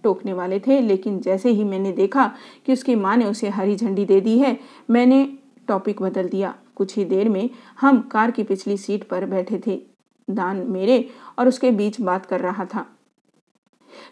[0.03, 2.31] टोकने वाले थे, लेकिन जैसे ही मैंने देखा
[2.65, 4.57] कि उसकी माँ ने उसे हरी झंडी दे दी है,
[4.89, 5.23] मैंने
[5.69, 9.82] टॉपिक बदल दिया। कुछ ही देर में हम कार की पिछली सीट पर बैठे थे।
[10.27, 12.86] दान मेरे और उसके बीच बात कर रहा था।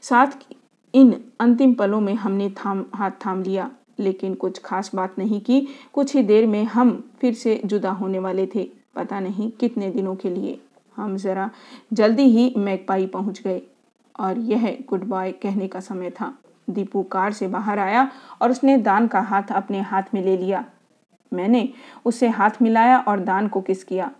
[0.02, 0.28] साथ
[0.94, 5.68] इन अंतिम पलों में हमने थाम, हाथ थाम लिया, लेकिन कुछ खास बात नहीं की।
[5.94, 6.92] कुछ ही देर में हम
[7.22, 10.60] फिर से जुदा होने वाले थे। पता नहीं कितने दिनों के लिए।
[10.96, 11.50] हम ज़रा
[11.94, 13.62] जल्दी ही मैकपाई पहुँच गए
[14.20, 16.34] और यह गुड बाय कहने का समय था।
[16.70, 18.10] दीपू कार से बाहर आया
[18.42, 20.66] और उसने दान का हाथ अपने हाथ में ले लिया।
[21.34, 21.70] मैंने
[22.06, 24.12] उससे हाथ मिलाया और दान को किस किया।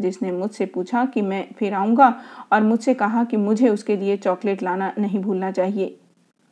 [0.00, 4.62] जिसने मुझसे पूछा कि मैं फिर आऊँगा और मुझसे कहा कि मुझे उसके लिए चॉकलेट
[4.62, 5.98] लाना नहीं भूलना चाहिए।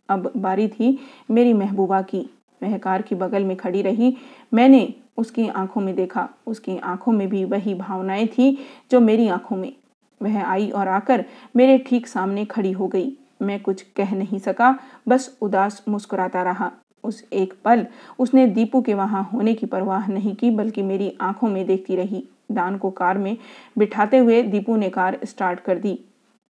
[0.08, 0.98] अब बारी थी
[1.30, 2.30] मेरी महबूबा की।
[2.62, 4.16] वह कार की बगल में खड़ी रही।
[4.54, 8.58] मैंने उसकी आँखों में देखा। उसकी आँखों में भी वही भावनाएँ थी
[8.90, 9.72] जो मेरी आँखों में।
[10.22, 11.24] वह आई और आकर
[11.56, 16.70] मेरे ठीक सामने खड़ी हो गई। मैं कुछ कह नहीं सका। बस उदास मुस्कुराता रहा।
[17.04, 17.86] उस एक पल।
[18.18, 22.24] उसने दीपू के वहाँ होने की परवाह नहीं की, बल्कि मेरी आँखों में देखती रही।
[22.52, 23.36] दान को कार में
[23.78, 25.98] बिठाते हुए दीपू ने कार स्टार्ट कर दी,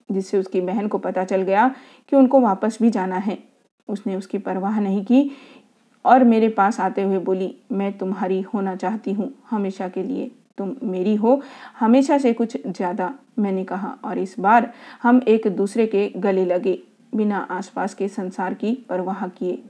[0.08, 1.68] जिससे उसकी बहन को पता चल गया
[2.08, 3.38] कि उनको वापस भी जाना है।
[3.88, 5.30] उसने उसकी परवाह नहीं की
[6.04, 10.74] और मेरे पास आते हुए बोली, मैं तुम्हारी होना चाहती हूँ, हमेशा के लिए तुम
[10.82, 11.40] मेरी हो,
[11.78, 16.78] हमेशा से कुछ ज़्यादा, मैंने कहा। और इस बार हम एक दूसरे के गले लगे,
[17.14, 19.62] बिना आसपास के संसार की परवाह किए।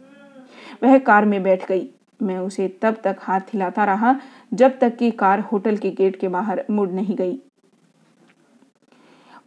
[0.83, 1.89] वह कार में बैठ गई।
[2.23, 4.21] मैं उसे तब तक हाथ हिलाता रहा,
[4.55, 7.39] जब तक कि कार होटल के गेट के बाहर मुड़ नहीं गई।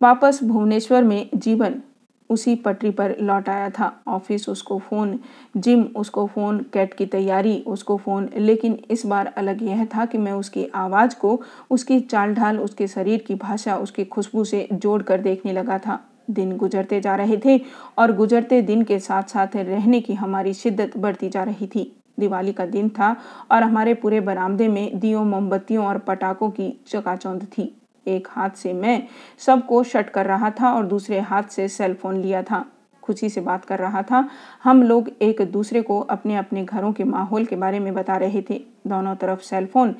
[0.02, 1.82] वापस भुवनेश्वर में जीवन
[2.30, 5.20] उसी पटरी पर लौट आया था। ऑफ़िस उसको फ़ोन,
[5.58, 10.18] जिम उसको फ़ोन, कैट की तैयारी उसको फ़ोन, लेकिन इस बार अलग यह था कि
[10.18, 15.04] मैं उसकी आवाज़ को, उसकी चाल ढाल उसके शरीर की भाषा, उसकी खुशबू से जोड़
[15.04, 17.60] कर देखने लगा था। दिन गुजरते जा रहे थे
[17.98, 22.54] और गुजरते दिन के साथ साथ रहने की हमारी शिद्दत बढ़ती जा रही थी। दिवाली
[22.54, 23.16] का दिन था
[23.52, 27.76] और हमारे पूरे बरामदे में दियों, मोमबत्तियों और पटाखों की चकाचौंध थी।
[28.08, 29.08] एक हाथ से मैं
[29.40, 32.66] सबको शट कर रहा था और दूसरे हाथ से सेल फ़ोन लिया था।
[33.04, 34.30] खुशी से बात कर रहा था।
[34.64, 38.42] हम लोग एक दूसरे को अपने अपने घरों के माहौल के बारे में बता रहे
[38.50, 39.96] थे। दोनों तरफ़ सेल फ़ोन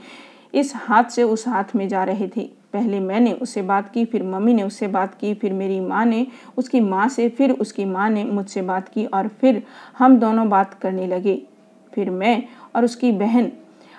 [0.54, 4.24] इस हाथ से उस हाथ में जा रहे थे। पहले मैंने उससे बात की, फिर
[4.24, 6.26] मम्मी ने उससे बात की, फिर मेरी माँ ने
[6.58, 9.62] उसकी माँ से, फिर उसकी माँ ने मुझसे बात की और फिर
[9.98, 11.42] हम दोनों बात करने लगे।
[11.94, 12.44] फिर मैं
[12.76, 13.52] और उसकी बहन,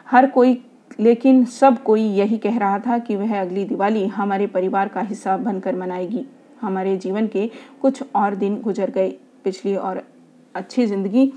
[0.07, 0.61] हर कोई,
[1.01, 5.37] लेकिन सब कोई यही कह रहा था कि वह अगली दिवाली हमारे परिवार का हिस्सा
[5.37, 6.25] बनकर मनाएगी।
[6.61, 7.51] हमारे जीवन के
[7.83, 9.11] कुछ और दिन गुजर गए।
[9.45, 10.03] पिछली और
[10.55, 11.33] अच्छी ज़िंदगी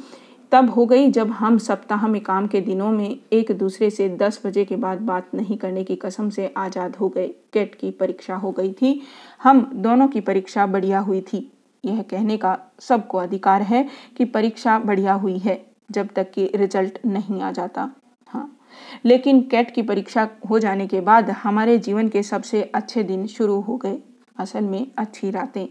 [0.56, 4.42] तब हो गई जब हम सप्ताह में काम के दिनों में एक दूसरे से दस
[4.46, 8.36] बजे के बाद बात नहीं करने की कसम से आज़ाद हो गए। केट की परीक्षा
[8.36, 9.02] हो गई थी।
[9.44, 11.52] हम दोनों की परीक्षा बढ़िया हुई थी।
[11.86, 17.00] यह कहने का सबको अधिकार है कि परीक्षा बढ़िया हुई है, जब तक कि रिज़ल्ट
[17.06, 17.92] नहीं आ जाता।
[18.28, 18.60] हाँ।
[19.06, 23.60] लेकिन कैट की परीक्षा हो जाने के बाद हमारे जीवन के सबसे अच्छे दिन शुरू
[23.60, 23.98] हो गए।
[24.40, 25.68] असल में अच्छी रातें।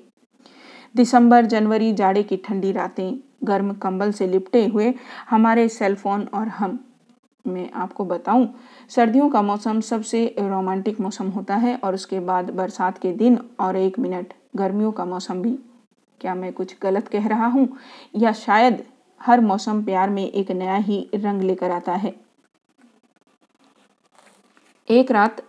[0.96, 4.94] दिसंबर, जनवरी, जाड़े की ठंडी रातें। गर्म कंबल से लिपटे हुए
[5.30, 6.78] हमारे सेलफोन और हम
[7.46, 8.54] मैं आपको बताऊँ,
[8.88, 13.76] सर्दियों का मौसम सबसे रोमांटिक मौसम होता है और उसके बाद बरसात के दिन और
[13.76, 15.58] एक मिनट गर्मियों का मौसम भी।
[16.20, 17.68] क्या मैं कुछ गलत कह रहा हूँ?
[18.16, 18.84] या शायद
[19.22, 22.14] हर मौसम प्यार में एक नया ही रंग लेकर आता है?
[24.90, 25.42] एक रात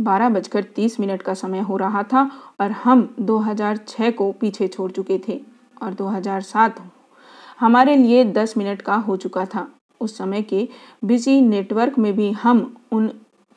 [0.00, 2.30] बारह बजकर तीस मिनट का समय हो रहा था
[2.60, 5.40] और हम 2006 को पीछे छोड़ चुके थे
[5.82, 6.80] और 2007
[7.60, 9.68] हमारे लिए 10 मिनट का हो चुका था।
[10.00, 10.68] उस समय के
[11.04, 13.10] बिज़ी नेटवर्क में भी हम उन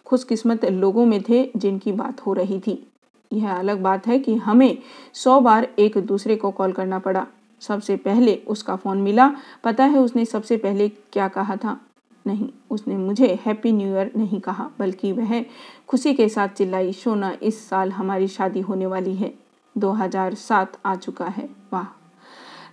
[0.05, 2.87] खुशकिस्मत लोगों में थे जिनकी बात हो रही थी।
[3.33, 4.77] यह अलग बात है कि हमें
[5.13, 7.27] सौ बार एक दूसरे को कॉल करना पड़ा।
[7.59, 11.81] सबसे पहले उसका फ़ोन मिला। पता है उसने सबसे पहले क्या कहा था?
[12.27, 15.45] नहीं, उसने मुझे हैप्पी न्यू ईयर नहीं कहा, बल्कि वह
[15.87, 19.33] खुशी के साथ चिल्लाई, सोना, इस साल हमारी शादी होने वाली है।
[19.77, 21.58] 2007 आ चुका है।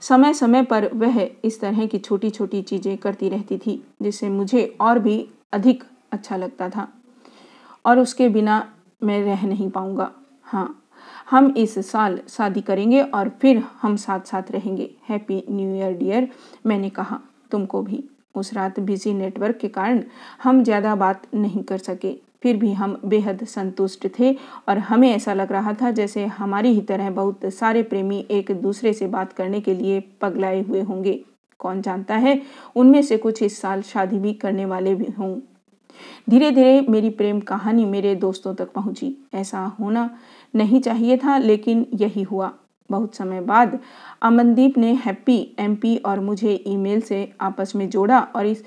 [0.03, 4.65] समय समय पर वह इस तरह की छोटी छोटी चीज़ें करती रहती थी, जिससे मुझे
[4.81, 6.89] और भी अधिक अच्छा लगता था।
[7.85, 10.11] और उसके बिना मैं रह नहीं पाऊँगा।
[10.43, 10.83] हाँ
[11.31, 16.29] हम इस साल शादी करेंगे और फिर हम साथ साथ रहेंगे। हैप्पी न्यू ईयर, डियर,
[16.67, 17.19] मैंने कहा।
[17.51, 18.03] तुमको भी।
[18.35, 20.03] उस रात बिज़ी नेटवर्क के कारण
[20.43, 24.37] हम ज़्यादा बात नहीं कर सके। फिर भी हम बेहद संतुष्ट थे
[24.69, 28.93] और हमें ऐसा लग रहा था जैसे हमारी ही तरह बहुत सारे प्रेमी एक दूसरे
[28.93, 31.25] से बात करने के लिए पगलाए हुए होंगे।
[31.59, 32.43] कौन जानता है?
[32.77, 35.41] उनमें से कुछ इस साल शादी भी करने वाले भी हों।
[36.31, 40.11] धीरे धीरे मेरी प्रेम कहानी मेरे दोस्तों तक पहुँची। ऐसा होना
[40.55, 42.53] नहीं चाहिए था, लेकिन यही हुआ।
[42.91, 43.79] बहुत समय बाद
[44.23, 48.65] अमनदीप ने हैप्पी एमपी और मुझे ईमेल से आपस में जोड़ा और इस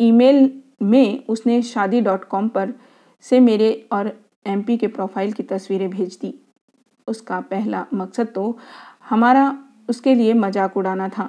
[0.00, 2.72] ईमेल में उसने शादी डॉट कॉम पर
[3.24, 4.12] से मेरे और
[4.46, 6.34] एमपी के प्रोफ़ाइल की तस्वीरें भेज दी।
[7.06, 8.58] उसका पहला मकसद तो
[9.08, 9.56] हमारा,
[9.88, 11.28] उसके लिए मज़ाक उड़ाना था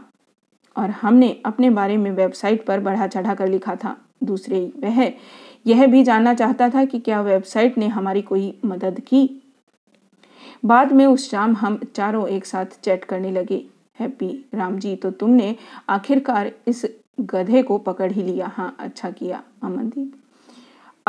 [0.75, 5.12] और हमने अपने बारे में वेबसाइट पर बढ़ा चढ़ा कर लिखा था। दूसरे वह,
[5.67, 9.30] यह भी जानना चाहता था कि क्या वेबसाइट ने हमारी कोई मदद की।
[10.65, 13.65] बाद में उस शाम हम चारों एक साथ चैट करने लगे।
[13.99, 15.56] हैप्पी राम जी तो तुमने
[15.89, 16.86] आखिरकार इस
[17.21, 20.18] गधे को पकड़ ही लिया। हाँ अच्छा किया, अमनदीप।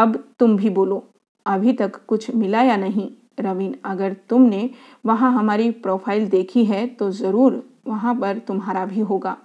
[0.00, 1.02] अब तुम भी बोलो,
[1.46, 3.08] अभी तक कुछ मिला या नहीं?
[3.40, 4.68] रवीन, अगर तुमने
[5.06, 9.36] वहाँ हमारी प्रोफ़ाइल देखी है तो ज़रूर वहाँ पर तुम्हारा भी होगा।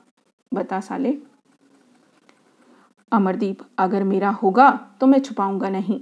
[0.51, 1.17] बता साले।
[3.11, 4.69] अमरदीप, अगर मेरा होगा
[5.01, 5.99] तो मैं छुपाऊँगा नहीं।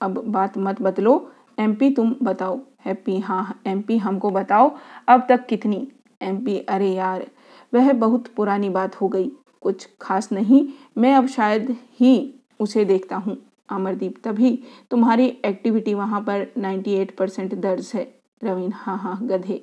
[0.00, 4.70] अब बात मत बदलो। एमपी तुम बताओ। हैप्पी हाँ एमपी हमको बताओ,
[5.08, 5.86] अब तक कितनी?
[6.22, 7.26] एमपी अरे यार,
[7.72, 9.30] वह बहुत पुरानी बात हो गई।
[9.62, 10.66] कुछ खास नहीं,
[10.98, 13.36] मैं अब शायद ही उसे देखता हूँ।
[13.70, 14.58] अमरदीप, तभी
[14.90, 18.02] तुम्हारी एक्टिविटी वहाँ पर 98 परसेंट दर्ज है।
[18.42, 19.60] रवीन हाँ हाँ गधे।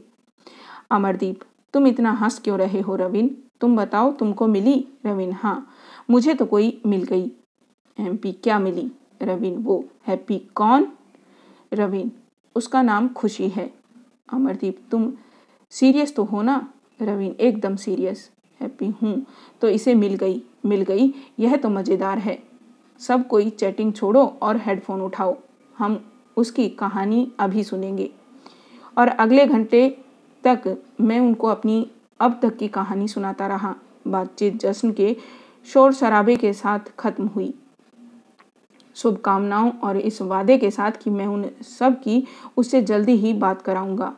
[0.92, 1.40] अमरदीप,
[1.74, 3.36] तुम इतना हंस क्यों रहे हो रवीन?
[3.62, 4.86] तुम बताओ, तुमको मिली?
[5.06, 5.68] रवीन हाँ
[6.10, 7.32] मुझे तो कोई मिल गई।
[7.98, 8.92] एमपी क्या मिली?
[9.22, 10.88] रवीन, वो हैप्पी कौन?
[11.74, 12.12] रवीन,
[12.56, 13.72] उसका नाम खुशी है।
[14.34, 15.12] अमरदीप, तुम
[15.72, 16.68] सीरियस तो हो ना?
[17.02, 19.26] रवीन, एकदम सीरियस हैप्पी हूँ
[19.62, 22.38] तो इसे मिल गई मिल गई, यह तो मज़ेदार है।
[23.00, 25.36] सब कोई चैटिंग छोड़ो और हेडफोन उठाओ।
[25.78, 26.00] हम
[26.38, 28.10] उसकी कहानी अभी सुनेंगे।
[28.98, 29.90] और अगले घंटे
[30.44, 33.76] तक मैं उनको अपनी अब तक की कहानी सुनाता रहा।
[34.08, 35.16] बातचीत जश्न के
[35.68, 37.54] शोर शराबे के साथ खत्म हुई।
[38.96, 42.24] शुभकामनाओं और इस वादे के साथ कि मैं उन सब की
[42.58, 44.14] उससे जल्दी ही बात कराऊँगा।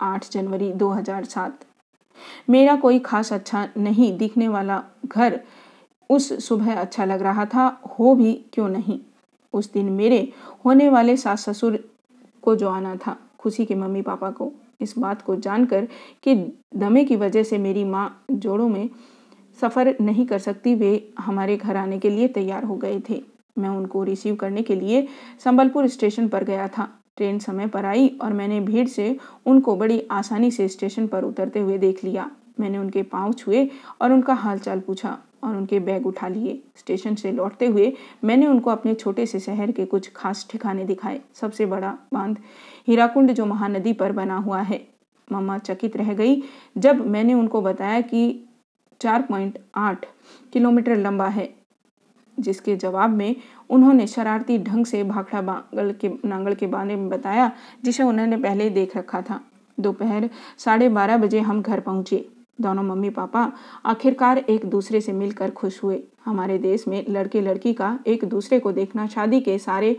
[0.00, 1.64] 8 जनवरी 2007
[2.50, 5.40] मेरा कोई खास अच्छा नहीं दिखने वाला घर
[6.10, 8.98] उस सुबह अच्छा लग रहा था, हो भी क्यों नहीं।
[9.54, 10.32] उस दिन मेरे
[10.64, 11.78] होने वाले सास ससुर
[12.42, 15.88] को जो आना था, खुशी के मम्मी पापा को। इस बात को जानकर
[16.22, 16.34] कि
[16.76, 18.88] दमे की वजह से मेरी माँ जोड़ों में
[19.58, 23.22] सफ़र नहीं कर सकती, वे हमारे घर आने के लिए तैयार हो गए थे।
[23.58, 25.06] मैं उनको रिसीव करने के लिए
[25.44, 30.02] संबलपुर स्टेशन पर गया था। ट्रेन समय पर आई और मैंने भीड़ से उनको बड़ी
[30.10, 33.68] आसानी से स्टेशन पर उतरते हुए देख लिया। मैंने उनके पाँव छुए
[34.02, 37.92] और उनका हालचाल पूछा। और उनके बैग उठा लिए। स्टेशन से लौटते हुए
[38.24, 42.38] मैंने उनको अपने छोटे से शहर के कुछ खास ठिकाने दिखाए। सबसे बड़ा बाँध
[42.88, 44.88] हीराकुंड जो महानदी पर बना हुआ है।
[45.32, 46.42] मम्मा चकित रह गई।
[46.78, 48.44] जब मैंने उनको बताया कि
[49.00, 50.06] चार पॉइंट आठ
[50.52, 51.54] किलोमीटर लंबा है,
[52.40, 53.36] जिसके जवाब में
[53.70, 57.52] उन्होंने शरारती ढंग से भाखड़ा बांगल के, नांगल के बारे में बताया,
[57.84, 59.40] जिसे उन्होंने पहले देख रखा था।
[59.80, 62.28] दोपहर साढ़े बारह बजे हम घर पहुँचे।
[62.60, 63.52] दोनों मम्मी पापा
[63.86, 68.60] आखिरकार एक दूसरे से मिलकर खुश हुए। हमारे देश में लड़के लड़की का एक दूसरे
[68.60, 69.96] को देखना शादी के सारे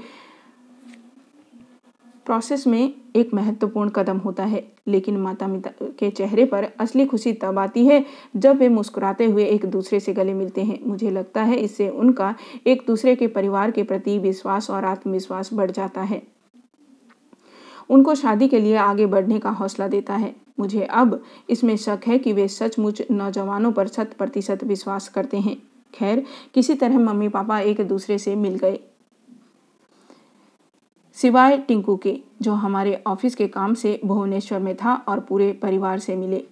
[2.26, 7.34] प्रोसेस में एक महत्वपूर्ण कदम होता है। लेकिन माता पिता के चेहरे पर असली खुशी
[7.34, 11.44] तब आती है जब वे मुस्कुराते हुए एक दूसरे से गले मिलते हैं। मुझे लगता
[11.44, 12.36] है इससे उनका
[12.68, 16.22] एक दूसरे के परिवार के प्रति विश्वास और आत्मविश्वास बढ़ जाता है।
[17.90, 22.18] उनको शादी के लिए आगे बढ़ने का हौसला देता है। मुझे अब इसमें शक है
[22.18, 25.58] कि वे सचमुच नौजवानों पर शत प्रतिशत विश्वास करते हैं।
[25.94, 28.80] खैर, किसी तरह मम्मी पापा एक दूसरे से मिल गए।
[31.18, 36.00] सिवाय टिंकू के, जो हमारे ऑफ़िस के काम से भुवनेश्वर में था और पूरे परिवार
[36.00, 36.44] से मिले।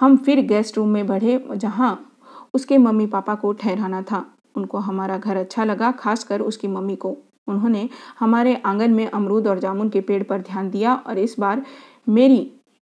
[0.00, 2.06] हम फिर गेस्ट रूम में बढ़े, जहाँ
[2.54, 4.24] उसके मम्मी पापा को ठहराना था।
[4.56, 7.16] उनको हमारा घर अच्छा लगा, खासकर उसकी मम्मी को।
[7.48, 7.88] उन्होंने
[8.20, 11.64] हमारे आँगन में अमरूद और जामुन के पेड़ पर ध्यान दिया और इस बार
[12.08, 12.40] मेरी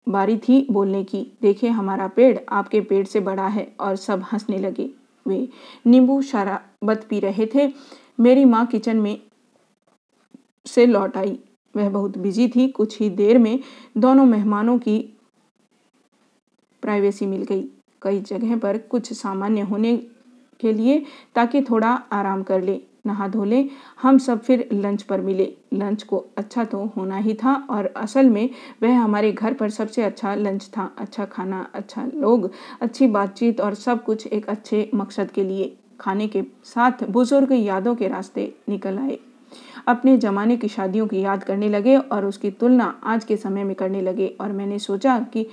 [0.09, 4.59] बारी थी बोलने की। देखिए, हमारा पेड़ आपके पेड़ से बड़ा है। और सब हंसने
[4.59, 4.91] लगे।
[5.27, 5.49] वे
[5.87, 7.73] नींबू शराबत पी रहे थे।
[8.21, 9.21] मेरी माँ किचन में
[10.67, 11.39] से लौट आई।
[11.77, 13.61] वह बहुत बिज़ी थी। कुछ ही देर में
[13.97, 15.19] दोनों मेहमानों की
[16.83, 17.69] प्राइवेसी मिल गई।
[18.03, 19.97] कई जगह पर कुछ सामान्य होने
[20.61, 21.05] के लिए
[21.35, 23.65] ताकि थोड़ा आराम कर ले। नहा धो ले
[24.03, 28.31] हम सब फिर लंच पर मिले। लंच को अच्छा तो होना ही था और असल
[28.31, 28.49] में
[28.83, 32.51] वह हमारे घर पर सबसे अच्छा लंच था। अच्छा खाना अच्छा लोग,
[32.81, 37.95] अच्छी बातचीत और सब कुछ एक अच्छे मकसद के लिए खाने के साथ बुज़ुर्ग यादों
[37.95, 39.19] के रास्ते निकल आए।
[39.89, 43.75] अपने ज़माने की शादियों की याद करने लगे और उसकी तुलना आज के समय में
[43.77, 45.47] करने लगे और मैंने सोचा कि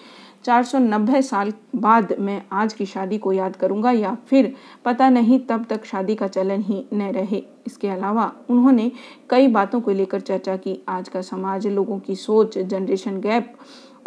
[0.46, 4.54] 490 साल बाद मैं आज की शादी को याद करूँगा या फिर
[4.86, 8.92] पता नहीं तब तक शादी का चलन ही न रहे। इसके अलावा उन्होंने
[9.30, 13.56] कई बातों को लेकर चर्चा की। आज का समाज, लोगों की सोच जनरेशन गैप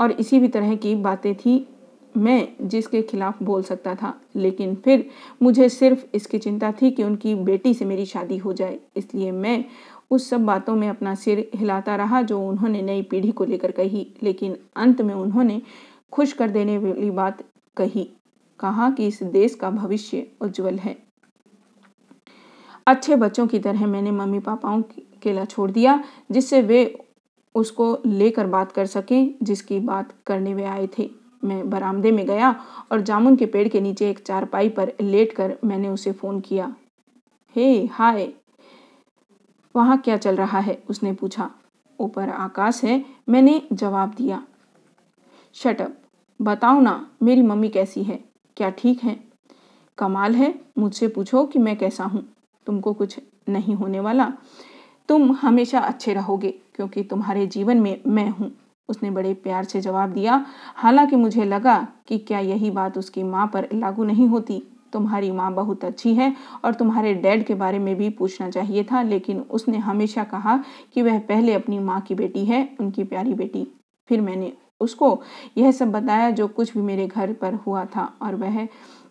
[0.01, 1.67] और इसी भी तरह की बातें थी।
[2.17, 5.09] मैं जिसके खिलाफ बोल सकता था, लेकिन फिर
[5.43, 9.65] मुझे सिर्फ़ इसकी चिंता थी कि उनकी बेटी से मेरी शादी हो जाए। इसलिए मैं
[10.11, 14.07] उस सब बातों में अपना सिर हिलाता रहा जो उन्होंने नई पीढ़ी को लेकर कही।
[14.23, 15.63] लेकिन अंत में उन्होंने
[16.13, 17.43] खुश कर देने वाली बात
[17.77, 18.11] कही,
[18.61, 20.97] कहा कि इस देश का भविष्य उज्जवल है।
[22.87, 24.83] अच्छे बच्चों की तरह मैंने मम्मी पापाओं
[25.23, 27.05] केला छोड़ दिया, जिससे वे
[27.55, 31.11] उसको लेकर बात कर सकें, जिसकी बात करने वे आए थे।
[31.45, 35.89] मैं बरामदे में गया और जामुन के पेड़ के नीचे एक चारपाई पर लेटकर मैंने
[35.89, 36.75] उसे फ़ोन किया।
[37.57, 38.33] हे, हाय,
[39.77, 40.83] वहाँ क्या चल रहा है?
[40.91, 41.51] उसने पूछा।
[42.01, 44.47] ऊपर आकाश है, मैंने जवाब दिया।
[45.55, 45.98] शटअप
[46.43, 48.25] बताओ ना, मेरी मम्मी कैसी है?
[48.57, 49.21] क्या ठीक है?
[49.99, 52.29] कमाल है, मुझसे पूछो कि मैं कैसा हूँ।
[52.67, 54.33] तुमको कुछ नहीं होने वाला?
[55.09, 58.53] तुम हमेशा अच्छे रहोगे, क्योंकि तुम्हारे जीवन में मैं हूँ।
[58.89, 63.47] उसने बड़े प्यार से जवाब दिया। हालाँकि मुझे लगा कि क्या यही बात उसकी माँ
[63.47, 64.63] पर लागू नहीं होती।
[64.93, 69.03] तुम्हारी माँ बहुत अच्छी है और तुम्हारे डैड के बारे में भी पूछना चाहिए था,
[69.03, 70.65] लेकिन उसने हमेशा कहा
[70.95, 73.67] कि वह पहले अपनी माँ की बेटी है, उनकी प्यारी बेटी।
[74.09, 75.23] फिर मैंने उसको
[75.59, 78.67] यह सब बताया जो कुछ भी मेरे घर पर हुआ था और वह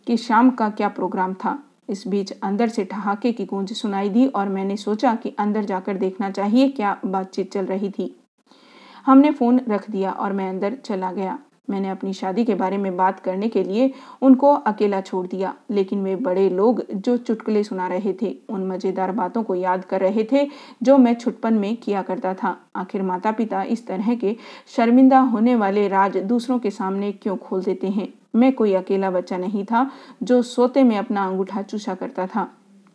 [0.08, 1.58] कि शाम का क्या प्रोग्राम था।
[1.90, 5.98] इस बीच अंदर से ठहाके की गूंज सुनाई दी और मैंने सोचा कि अंदर जाकर
[5.98, 8.16] देखना चाहिए क्या बातचीत चल रही थी।
[9.06, 11.38] हमने फ़ोन रख दिया और मैं अंदर चला गया।
[11.70, 13.92] मैंने अपनी शादी के बारे में बात करने के लिए
[14.22, 19.12] उनको अकेला छोड़ दिया। लेकिन वे बड़े लोग जो चुटकुले सुना रहे थे, उन मज़ेदार
[19.12, 20.48] बातों को याद कर रहे थे
[20.84, 24.36] जो मैं छुटपन में किया करता था। आखिर माता पिता इस तरह के
[24.68, 28.14] शर्मिंदा होने वाले राज दूसरों के सामने क्यों खोल देते हैं?
[28.36, 29.90] मैं कोई अकेला बच्चा नहीं था
[30.24, 32.48] जो सोते में अपना अंगूठा चूसा करता था।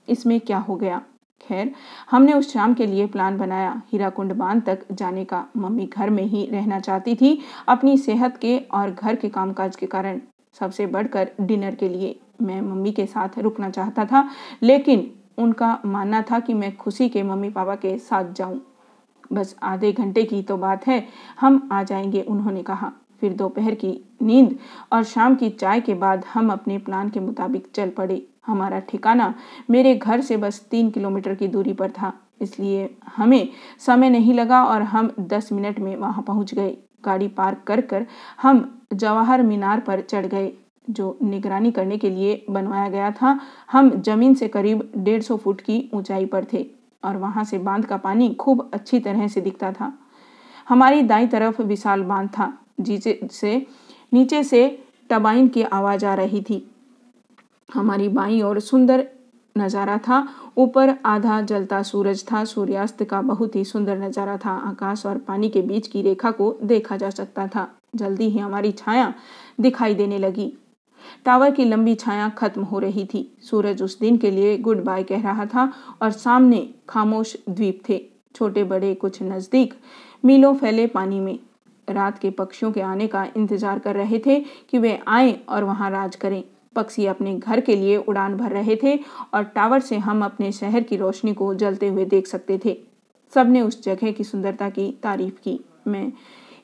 [0.08, 1.00] इसमें क्या हो गया?
[1.48, 1.72] खैर,
[2.10, 6.22] हमने उस शाम के लिए प्लान बनाया। हीराकुंड बाँध तक जाने का मम्मी घर में
[6.22, 7.38] ही रहना चाहती थी,
[7.68, 10.20] अपनी सेहत के और घर के कामकाज के कारण।
[10.60, 14.28] सबसे बढ़कर डिनर के लिए मैं मम्मी के साथ रुकना चाहता था,
[14.62, 18.60] लेकिन उनका मानना था कि मैं खुशी के मम्मी पापा के साथ जाऊँ।
[19.32, 21.06] बस आधे घंटे की तो बात है,
[21.40, 24.58] हम आ जाएँगे, उन्होंने कहा। फिर दोपहर की नींद
[24.92, 29.34] और शाम की चाय के बाद हम अपने प्लान के मुताबिक चल पड़े। हमारा ठिकाना
[29.70, 32.12] मेरे घर से बस तीन किलोमीटर की दूरी पर था।
[32.42, 37.62] इसलिए हमें समय नहीं लगा और हम दस मिनट में वहाँ पहुँच गए। गाड़ी पार्क
[37.66, 38.06] कर कर
[38.42, 40.52] हम जवाहर मीनार पर चढ़ गए,
[40.88, 43.38] जो निगरानी करने के लिए बनवाया गया था।
[43.72, 46.66] हम ज़मीन से करीब डेढ़ सौ फुट की ऊंचाई पर थे
[47.04, 49.92] और वहाँ से बाँध का पानी खूब अच्छी तरह से दिखता था।
[50.68, 53.66] हमारी दाई तरफ़ विशाल बाँध था, जिसे से
[54.12, 56.66] नीचे से टबाइन की आवाज़ आ रही थी।
[57.72, 59.06] हमारी बाई और सुंदर
[59.56, 60.26] नज़ारा था।
[60.58, 65.48] ऊपर आधा जलता सूरज था। सूर्यास्त का बहुत ही सुंदर नज़ारा था। आकाश और पानी
[65.48, 69.12] के बीच की रेखा को देखा जा सकता था। जल्दी ही हमारी छाया
[69.60, 70.52] दिखाई देने लगी।
[71.24, 75.02] टावर की लंबी छाया खत्म हो रही थी। सूरज उस दिन के लिए गुड बाय
[75.02, 78.00] कह रहा था और सामने खामोश द्वीप थे।
[78.34, 79.74] छोटे बड़े कुछ नज़दीक
[80.24, 81.38] मीलों फैले पानी में।
[81.88, 84.38] रात के पक्षियों के आने का इंतज़ार कर रहे थे
[84.70, 86.42] कि वे आए और वहाँ राज करें।
[86.76, 88.98] पक्षी अपने घर के लिए उड़ान भर रहे थे
[89.34, 92.76] और टावर से हम अपने शहर की रोशनी को जलते हुए देख सकते थे।
[93.32, 95.58] सबने उस जगह की सुंदरता की तारीफ़ की।
[95.88, 96.12] मैं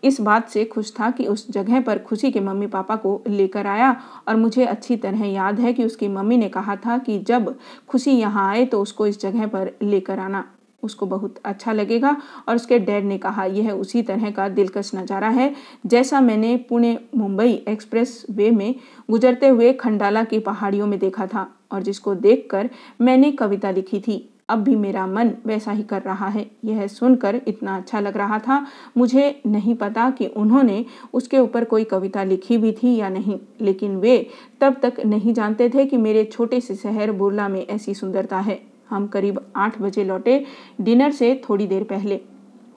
[0.05, 3.67] इस बात से खुश था कि उस जगह पर खुशी के मम्मी पापा को लेकर
[3.67, 3.91] आया
[4.29, 7.55] और मुझे अच्छी तरह याद है कि उसकी मम्मी ने कहा था कि जब
[7.89, 10.45] खुशी यहाँ आए तो उसको इस जगह पर लेकर आना।
[10.83, 12.17] उसको बहुत अच्छा लगेगा
[12.49, 15.55] और उसके डैड ने कहा, यह उसी तरह का दिलकश नज़ारा है,
[15.87, 18.75] जैसा मैंने पुणे मुंबई एक्सप्रेस वे में
[19.11, 22.71] गुजरते हुए खंडाला की पहाड़ियों में देखा था और जिसको देखकर
[23.01, 27.41] मैंने कविता लिखी थी। अब भी मेरा मन वैसा ही कर रहा है। यह सुनकर
[27.47, 28.67] इतना अच्छा लग रहा था,
[28.97, 33.97] मुझे नहीं पता कि उन्होंने उसके ऊपर कोई कविता लिखी भी थी या नहीं, लेकिन
[33.97, 34.17] वे
[34.61, 38.61] तब तक नहीं जानते थे कि मेरे छोटे से शहर बुरला में ऐसी सुंदरता है।
[38.91, 40.45] हम करीब आठ बजे लौटे
[40.81, 42.21] डिनर से थोड़ी देर पहले।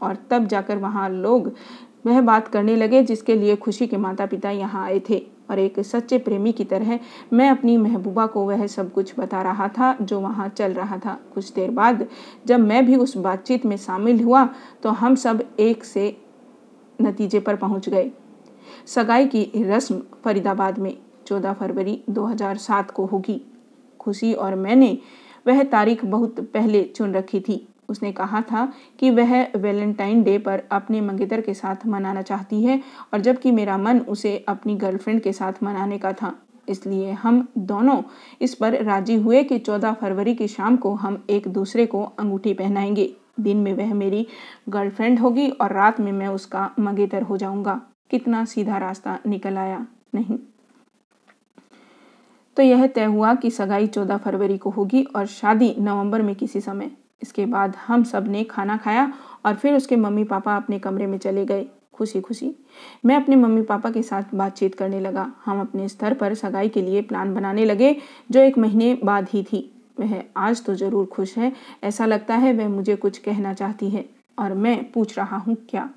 [0.02, 1.52] और तब जाकर वहाँ लोग
[2.06, 5.80] वह बात करने लगे जिसके लिए खुशी के माता पिता यहाँ आए थे। और एक
[5.80, 7.00] सच्चे प्रेमी की तरह
[7.34, 11.18] मैं अपनी महबूबा को वह सब कुछ बता रहा था जो वहाँ चल रहा था।
[11.34, 12.06] कुछ देर बाद
[12.46, 14.48] जब मैं भी उस बातचीत में शामिल हुआ
[14.84, 16.16] तो हम सब एक से
[17.00, 18.12] नतीजे पर पहुँच गए।
[18.86, 20.96] सगाई की रस्म फरीदाबाद में
[21.28, 23.42] 14 फरवरी 2007 को होगी।
[24.00, 24.98] खुशी और मैंने
[25.48, 30.64] वह तारीख बहुत पहले चुन रखी थी। उसने कहा था कि वह वैलेंटाइन डे पर
[30.72, 32.82] अपने मंगेतर के साथ मनाना चाहती है
[33.14, 36.34] और जबकि मेरा मन उसे अपनी गर्लफ्रेंड के साथ मनाने का था।
[36.70, 38.04] इसलिए हम दोनों
[38.42, 42.54] इस पर राज़ी हुए कि 14 फरवरी की शाम को हम एक दूसरे को अंगूठी
[42.54, 44.28] पहनाएँगे। दिन में वह मेरी
[44.70, 49.88] गर्लफ्रेंड होगी और रात में मैं उसका मंगेतर हो जाऊँगा। कितना सीधा रास्ता निकल आया,
[50.16, 50.40] नहीं?
[52.58, 56.62] तो यह तय हुआ कि सगाई 14 फरवरी को होगी और शादी नवंबर में किसी
[56.62, 56.92] समय।
[57.22, 59.12] इसके बाद हम सबने खाना खाया
[59.46, 62.56] और फिर उसके मम्मी पापा अपने कमरे में चले गए। खुशी खुशी।
[63.06, 66.82] मैं अपने मम्मी पापा के साथ बातचीत करने लगा। हम अपने स्तर पर सगाई के
[66.82, 67.96] लिए प्लान बनाने लगे,
[68.32, 69.68] जो एक महीने बाद ही थी।
[70.00, 71.52] वह आज तो ज़रूर खुश है।
[71.84, 74.06] ऐसा लगता है वह मुझे कुछ कहना चाहती है
[74.40, 75.90] और मैं पूछ रहा हूँ, क्या?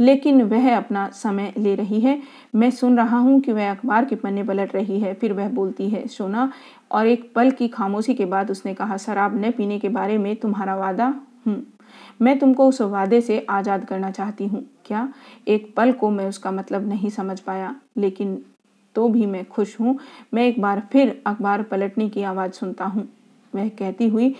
[0.00, 2.20] लेकिन वह अपना समय ले रही है।
[2.54, 5.88] मैं सुन रहा हूँ कि वह अखबार के पन्ने पलट रही है, फिर वह बोलती
[5.88, 6.50] है, सोना,
[6.90, 10.34] और एक पल की खामोशी के बाद उसने कहा, शराब न पीने के बारे में
[10.36, 11.14] तुम्हारा वादा?
[11.46, 11.62] हूँ
[12.22, 15.08] मैं तुमको उस वादे से आज़ाद करना चाहती हूँ। क्या
[15.48, 17.74] एक पल को मैं उसका मतलब नहीं समझ पाया?
[17.96, 18.42] लेकिन
[18.96, 19.98] तो भी मैं खुश हूँ।
[20.34, 23.08] मैं एक बार फिर अखबार पलटने की आवाज़ सुनता हूँ।
[23.52, 24.34] वह कहती हुई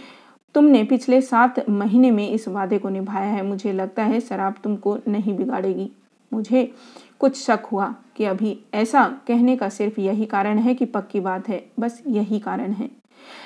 [0.55, 4.99] तुमने पिछले सात महीने में इस वादे को निभाया है। मुझे लगता है शराब तुमको
[5.09, 5.91] नहीं बिगाड़ेगी।
[6.33, 6.75] मुझे
[7.19, 11.49] कुछ शक हुआ कि अभी ऐसा कहने का सिर्फ़ यही कारण है कि पक्की बात
[11.49, 12.91] है। बस यही कारण है।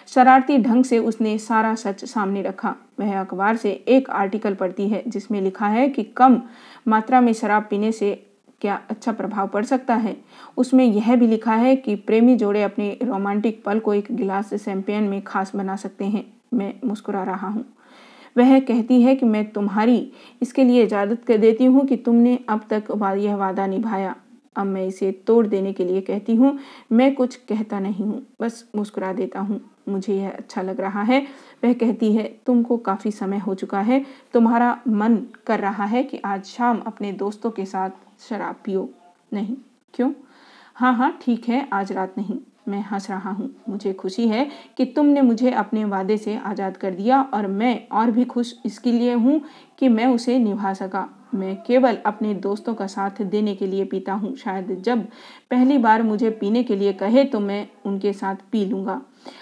[0.06, 5.02] शरारती ढंग से उसने सारा सच सामने रखा। वह अखबार से एक आर्टिकल पढ़ती है,
[5.08, 6.42] जिसमें लिखा है कि कम
[6.88, 8.26] मात्रा में शराब पीने से
[8.60, 10.16] क्या अच्छा प्रभाव पड़ सकता है।
[10.56, 15.04] उसमें यह भी लिखा है कि प्रेमी जोड़े अपने रोमांटिक पल को एक गिलास शैंपेन
[15.04, 17.64] में खास बना सकते हैं। मैं मुस्कुरा रहा हूँ।
[18.38, 22.66] वह कहती है कि मैं तुम्हारी इसके लिए इजाज़त कर देती हूँ कि तुमने अब
[22.70, 24.14] तक यह वादा निभाया।
[24.56, 26.58] अब मैं इसे तोड़ देने के लिए कहती हूँ।
[26.92, 31.26] मैं कुछ कहता नहीं हूँ, बस मुस्कुरा देता हूँ। मुझे यह अच्छा लग रहा है।
[31.64, 35.16] वह कहती है, तुमको काफ़ी समय हो चुका है। तुम्हारा मन
[35.46, 37.90] कर रहा है कि आज शाम अपने दोस्तों के साथ
[38.28, 38.88] शराब पियो।
[39.32, 39.56] नहीं,
[39.94, 40.12] क्यों?
[40.74, 42.38] हाँ हाँ ठीक है, आज रात नहीं।
[42.68, 46.94] मैं हंस रहा हूँ। मुझे खुशी है कि तुमने मुझे अपने वादे से आज़ाद कर
[46.94, 49.40] दिया और मैं और भी खुश इसके लिए हूँ
[49.78, 54.12] कि मैं उसे निभा सका। मैं केवल अपने दोस्तों का साथ देने के लिए पीता
[54.12, 55.04] हूँ। शायद जब
[55.50, 59.00] पहली बार मुझे पीने के लिए कहे तो मैं उनके साथ पी लूँगा।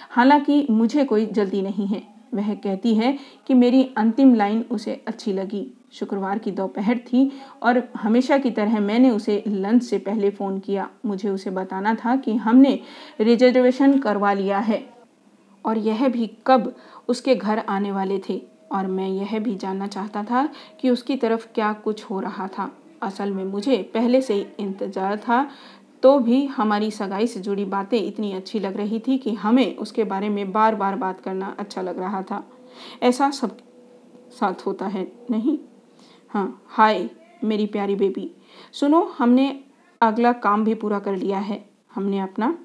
[0.09, 2.01] हालाँकि मुझे कोई जल्दी नहीं है।
[2.33, 3.17] वह कहती है
[3.47, 7.31] कि मेरी अंतिम लाइन उसे अच्छी लगी। शुक्रवार की दोपहर थी
[7.63, 12.15] और हमेशा की तरह मैंने उसे लंच से पहले फ़ोन किया। मुझे उसे बताना था
[12.15, 12.79] कि हमने
[13.21, 14.83] रिजर्वेशन करवा लिया है
[15.65, 16.73] और यह भी कब
[17.09, 18.41] उसके घर आने वाले थे
[18.71, 20.47] और मैं यह भी जानना चाहता था
[20.79, 22.71] कि उसकी तरफ़ क्या कुछ हो रहा था।
[23.03, 25.47] असल में मुझे पहले से ही इंतज़ार था
[26.03, 30.03] तो भी हमारी सगाई से जुड़ी बातें इतनी अच्छी लग रही थी कि हमें उसके
[30.03, 32.43] बारे में बार बार बात करना अच्छा लग रहा था।
[33.03, 33.57] ऐसा सब
[34.31, 35.57] साथ होता है, नहीं?
[36.35, 37.09] हाँ हाय,
[37.43, 38.31] मेरी प्यारी बेबी।
[38.73, 39.63] सुनो, हमने
[40.01, 42.57] अगला काम भी पूरा कर लिया है। हमने अपना।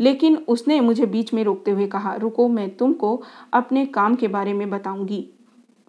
[0.00, 3.22] लेकिन उसने मुझे बीच में रोकते हुए कहा, रुको, मैं तुमको
[3.52, 5.30] अपने काम के बारे में बताऊँगी।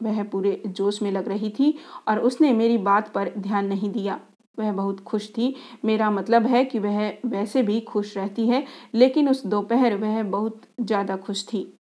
[0.04, 1.78] वह पूरे जोश में लग रही थी
[2.08, 4.20] और उसने मेरी बात पर ध्यान नहीं दिया।
[4.60, 9.30] वह बहुत खुश थी। मेरा मतलब है कि वह वैसे भी खुश रहती है, लेकिन
[9.30, 11.74] उस दोपहर वह बहुत ज़्यादा खुश थी।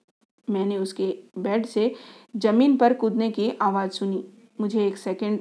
[0.50, 1.94] मैंने उसके बेड से
[2.36, 5.38] ज़मीन पर कूदने की आवाज़ सुनी। मुझे एक सेकंड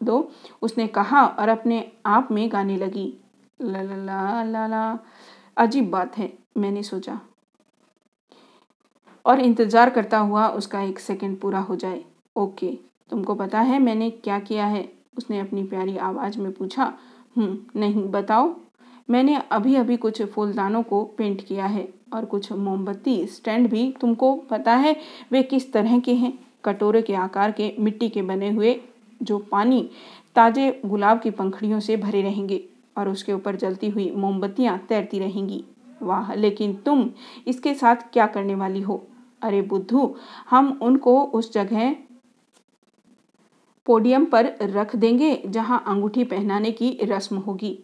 [0.00, 0.30] दो।
[0.62, 3.12] उसने कहा और अपने आप में गाने लगी।
[3.60, 4.98] ला ला ला ला
[5.56, 7.20] अजीब बात है, मैंने सोचा।
[9.24, 12.04] और इंतज़ार करता हुआ उसका एक सेकंड पूरा हो जाए।
[12.36, 12.70] ओके,
[13.10, 14.88] तुमको पता है मैंने क्या किया है?
[15.18, 16.92] उसने अपनी प्यारी आवाज़ में पूछा।
[17.36, 18.54] हम्म नहीं, बताओ।
[19.08, 24.34] मैंने अभी अभी कुछ फूलदानों को पेंट किया है और कुछ मोमबत्ती स्टैंड भी। तुमको
[24.50, 24.94] पता है
[25.32, 26.32] वे किस तरह के हैं?
[26.64, 28.80] कटोरे के आकार के, मिट्टी के बने हुए
[29.22, 29.88] जो पानी
[30.34, 32.64] ताजे गुलाब की पंखड़ियों से भरे रहेंगे
[32.98, 35.64] और उसके ऊपर जलती हुई मोमबत्तियाँ तैरती रहेंगी।
[36.02, 37.08] वाह, लेकिन तुम
[37.46, 39.06] इसके साथ क्या करने वाली हो?
[39.42, 40.14] अरे बुद्धू,
[40.50, 41.96] हम उनको उस जगह
[43.86, 47.78] पोडियम पर रख देंगे जहाँ अंगूठी पहनाने की रस्म होगी।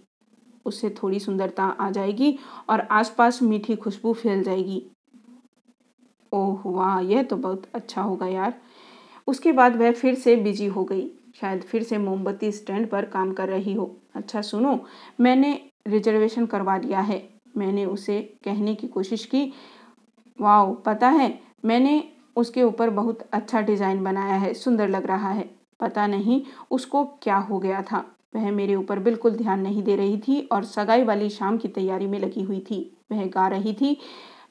[0.67, 4.83] उससे थोड़ी सुंदरता आ जाएगी और आसपास मीठी खुशबू फैल जाएगी।
[6.35, 8.55] ओह, वाह, यह तो बहुत अच्छा होगा यार।
[9.27, 11.11] उसके बाद वह फिर से बिज़ी हो गई।
[11.41, 14.79] शायद फिर से मोमबत्ती स्टैंड पर काम कर रही हो। अच्छा सुनो,
[15.21, 15.59] मैंने
[15.89, 17.23] रिजर्वेशन करवा लिया है।
[17.57, 19.53] मैंने उसे कहने की कोशिश की।
[20.39, 22.03] वाह पता है, मैंने
[22.37, 27.37] उसके ऊपर बहुत अच्छा डिज़ाइन बनाया है। सुंदर लग रहा है। पता नहीं उसको क्या
[27.37, 28.05] हो गया था।
[28.37, 32.07] वह मेरे ऊपर बिल्कुल ध्यान नहीं दे रही थी और सगाई वाली शाम की तैयारी
[32.07, 32.79] में लगी हुई थी।
[33.13, 33.97] वह गा रही थी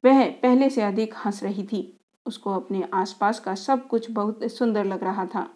[0.05, 4.85] वह पहले से अधिक हंस रही थी। उसको अपने आसपास का सब कुछ बहुत सुंदर
[4.85, 5.49] लग रहा था।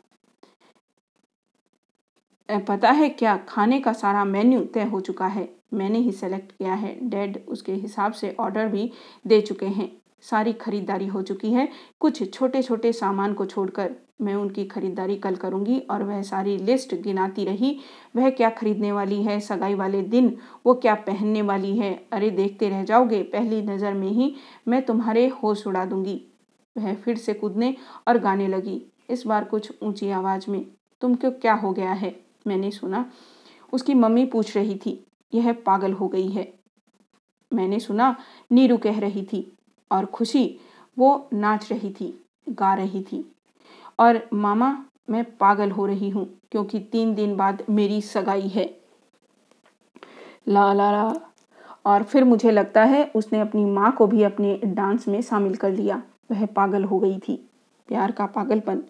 [2.67, 3.37] पता है क्या?
[3.37, 7.73] खाने का सारा मेन्यू तय हो चुका है। मैंने ही सेलेक्ट किया है। डैड उसके
[7.73, 8.91] हिसाब से ऑर्डर भी
[9.27, 9.91] दे चुके हैं।
[10.21, 11.67] सारी खरीदारी हो चुकी है।
[11.99, 16.95] कुछ छोटे छोटे सामान को छोड़कर मैं उनकी खरीदारी कल करूँगी और वह सारी लिस्ट
[16.95, 17.79] गिनाती रही,
[18.15, 22.07] वह क्या खरीदने वाली है, सगाई वाले दिन, वो क्या पहनने वाली है?
[22.11, 24.35] अरे, देखते रह जाओगे, पहली नज़र में ही
[24.67, 26.21] मैं तुम्हारे होश उड़ा दूँगी।
[26.77, 27.75] वह फिर से कूदने
[28.07, 30.65] और गाने लगी, इस बार कुछ ऊँची आवाज़ में,
[31.01, 32.19] तुम क्यों, क्या हो गया है?
[32.47, 33.11] मैंने सुना।
[33.73, 36.53] उसकी मम्मी पूछ रही थी, यह पागल हो गई है?
[37.53, 38.15] मैंने सुना,
[38.51, 39.57] नीरू कह रही थी
[39.91, 40.59] और खुशी,
[40.97, 43.31] वो नाच रही थी, गा रही थी।
[43.99, 44.77] और मामा,
[45.09, 48.77] मैं पागल हो रही हूँ, क्योंकि तीन दिन बाद मेरी सगाई है।
[50.47, 51.13] ला ला ला।
[51.85, 55.71] और फिर मुझे लगता है उसने अपनी माँ को भी अपने डांस में शामिल कर
[55.71, 57.49] लिया। वह पागल हो गई थी।
[57.87, 58.81] प्यार का पागलपन।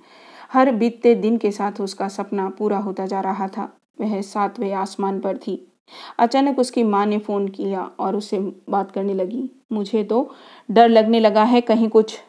[0.52, 5.20] हर बीतते दिन के साथ उसका सपना पूरा होता जा रहा था। वह सातवें आसमान
[5.20, 5.74] पर थी।
[6.20, 8.40] अचानक उसकी माँ ने फ़ोन किया और उससे
[8.70, 10.36] बात करने लगी। मुझे तो
[10.72, 12.20] डर लगने लगा है कहीं कुछ।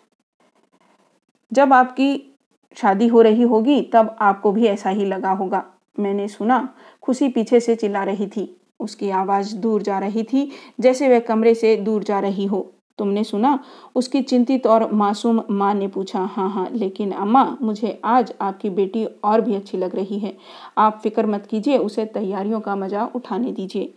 [1.53, 2.38] जब आपकी
[2.77, 5.65] शादी हो रही होगी, तब आपको भी ऐसा ही लगा होगा।
[6.01, 6.69] मैंने सुना,
[7.03, 10.51] खुशी पीछे से चिल्ला रही थी। उसकी आवाज़ दूर जा रही थी,
[10.81, 13.59] जैसे वह कमरे से दूर जा रही हो। तुमने सुना?
[13.95, 19.05] उसकी चिंतित और मासूम माँ ने पूछा हाँ हाँ लेकिन अम्मा, मुझे आज आपकी बेटी
[19.05, 20.37] और भी अच्छी लग रही है।
[20.79, 23.95] आप फ़िक्र मत कीजिए, उसे तैयारियों का मज़ा उठाने दीजिए।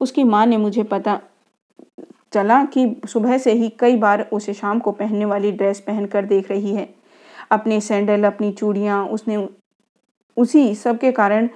[0.00, 1.20] उसकी माँ ने मुझे पता
[2.32, 6.50] चला कि सुबह से ही कई बार उसे शाम को पहनने वाली ड्रेस पहनकर देख
[6.50, 6.94] रही है।
[7.54, 9.48] अपने सैंडल, अपनी चूड़ियाँ, उसने
[10.36, 11.48] उसी सब के कारण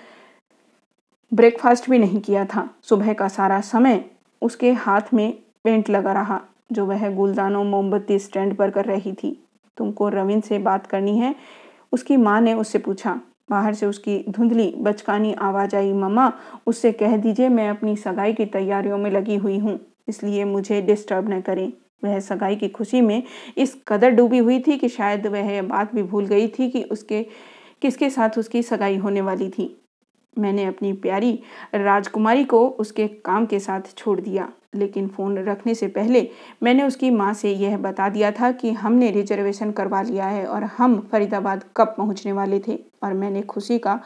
[1.32, 4.05] ब्रेकफास्ट भी नहीं किया था। सुबह का सारा समय
[4.42, 5.32] उसके हाथ में
[5.64, 6.40] पेंट लगा रहा,
[6.72, 9.38] जो वह गुलदानों मोमबत्ती स्टैंड पर कर रही थी।
[9.78, 11.34] तुमको रविंद से बात करनी है?
[11.92, 13.20] उसकी माँ ने उससे पूछा।
[13.51, 16.32] बाहर से उसकी धुंधली, बचकानी आवाज़ आई, मम्मा,
[16.66, 19.78] उससे कह दीजिए, मैं अपनी सगाई की तैयारियों में लगी हुई हूँ,
[20.09, 21.72] इसलिए मुझे डिस्टर्ब न करें।
[22.03, 23.22] वह सगाई की खुशी में
[23.57, 27.22] इस कदर डूबी हुई थी कि शायद वह बात भी भूल गई थी कि उसके,
[27.82, 29.74] किसके साथ उसकी सगाई होने वाली थी।
[30.36, 31.38] मैंने अपनी प्यारी
[31.74, 36.28] राजकुमारी को उसके काम के साथ छोड़ दिया, लेकिन फ़ोन रखने से पहले
[36.62, 40.64] मैंने उसकी माँ से यह बता दिया था कि हमने रिजर्वेशन करवा लिया है और
[40.76, 44.01] हम फरीदाबाद कब पहुँचने वाले थे, और मैंने खुशी का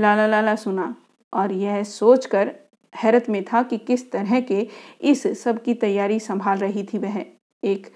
[0.00, 0.94] लाला लाला सुना,
[1.32, 2.54] और यह सोचकर
[2.96, 4.68] हैरत में था कि किस तरह के
[5.02, 7.24] इस सब की तैयारी संभाल रही थी वह।
[7.64, 7.86] एक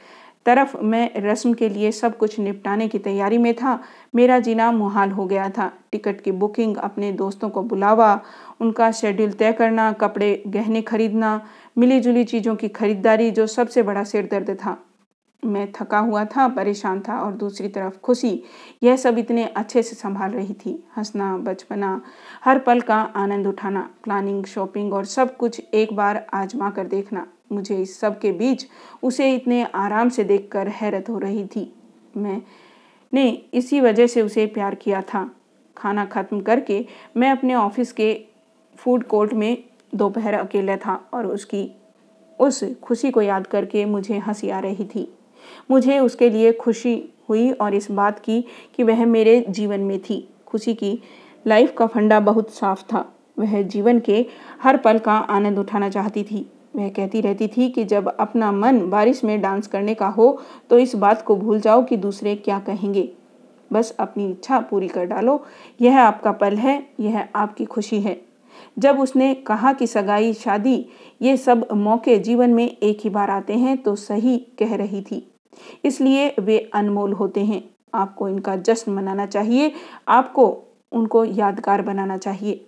[0.47, 3.82] तरफ़ मैं रस्म के लिए सब कुछ निपटाने की तैयारी में था,
[4.14, 8.20] मेरा जीना मुहाल हो गया था। टिकट की बुकिंग, अपने दोस्तों को बुलावा,
[8.61, 11.47] उनका शेड्यूल तय करना, कपड़े गहने खरीदना
[11.78, 14.84] मिली जुली चीज़ों की खरीदारी जो सबसे बड़ा सिर दर्द था।
[15.45, 18.43] मैं थका हुआ था, परेशान था और दूसरी तरफ़ खुशी।
[18.82, 22.03] यह सब इतने अच्छे से संभाल रही थी। हंसना, बचपना
[22.45, 27.26] हर पल का आनंद उठाना प्लानिंग शॉपिंग और सब कुछ एक बार आजमा कर देखना।
[27.53, 28.66] मुझे इस सब के बीच
[29.03, 31.74] उसे इतने आराम से देखकर हैरत हो रही थी।
[32.16, 32.43] मैं
[33.12, 35.30] ने इसी वजह से उसे प्यार किया था।
[35.76, 36.86] खाना खत्म करके
[37.16, 38.24] मैं अपने ऑफ़िस के
[38.76, 39.64] फ़ूड कोर्ट में
[39.95, 41.70] दोपहर अकेला था और उसकी,
[42.40, 45.14] उस खुशी को याद करके मुझे हँसी आ रही थी।
[45.70, 50.28] मुझे उसके लिए खुशी हुई और इस बात की कि वह मेरे जीवन में थी।
[50.47, 51.03] खुशी की
[51.47, 53.05] लाइफ का फंडा बहुत साफ़ था।
[53.38, 54.26] वह जीवन के
[54.62, 58.80] हर पल का आनंद उठाना चाहती थी। वह कहती रहती थी कि जब अपना मन
[58.90, 60.40] बारिश में डांस करने का हो
[60.70, 63.12] तो इस बात को भूल जाओ कि दूसरे क्या कहेंगे।
[63.72, 65.45] बस अपनी इच्छा पूरी कर डालो।
[65.80, 68.20] यह आपका पल है, यह आपकी खुशी है।
[68.78, 70.86] जब उसने कहा कि सगाई, शादी,
[71.22, 75.26] ये सब मौके जीवन में एक ही बार आते हैं तो सही कह रही थी।
[75.84, 77.62] इसलिए वे अनमोल होते हैं।
[77.95, 79.72] आपको इनका जश्न मनाना चाहिए।
[80.09, 80.47] आपको
[80.93, 82.66] उनको यादगार बनाना चाहिए।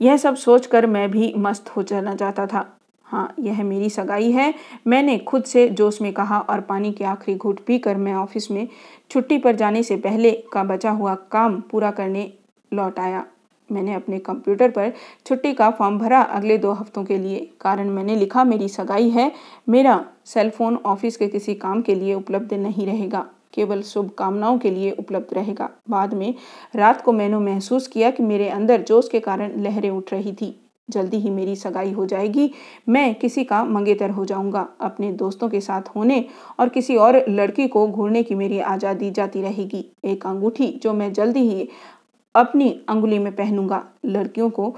[0.00, 4.54] यह सब सोचकर मैं भी मस्त हो जाना चाहता था। हाँ यह मेरी सगाई है।
[4.86, 8.68] मैंने खुद से जोश में कहा और पानी के आखिरी घूट पीकर मैं ऑफ़िस में
[9.10, 12.32] छुट्टी पर जाने से पहले का बचा हुआ काम पूरा करने
[12.72, 13.24] लौट आया।
[13.70, 14.92] मैंने अपने कंप्यूटर पर
[15.26, 19.30] छुट्टी का फॉर्म भरा अगले दो हफ्तों के लिए। कारण मैंने लिखा, मेरी सगाई है।
[19.68, 24.90] मेरा सेलफोन ऑफ़िस के किसी काम के लिए उपलब्ध नहीं रहेगा। केवल शुभकामनाओं के लिए
[24.90, 26.34] उपलब्ध रहेगा। बाद में
[26.76, 30.58] रात को मैंने महसूस किया कि मेरे अंदर जोश के कारण लहरें उठ रही थी।
[30.88, 32.50] जल्दी ही मेरी सगाई हो जाएगी।
[32.88, 36.24] मैं किसी का मंगेतर हो जाऊँगा। अपने दोस्तों के साथ होने
[36.60, 41.12] और किसी और लड़की को घूरने की मेरी आज़ादी जाती रहेगी। एक अंगूठी जो मैं
[41.12, 41.68] जल्दी ही
[42.34, 44.74] अपनी अंगुली में पहनूँगा। लड़कियों को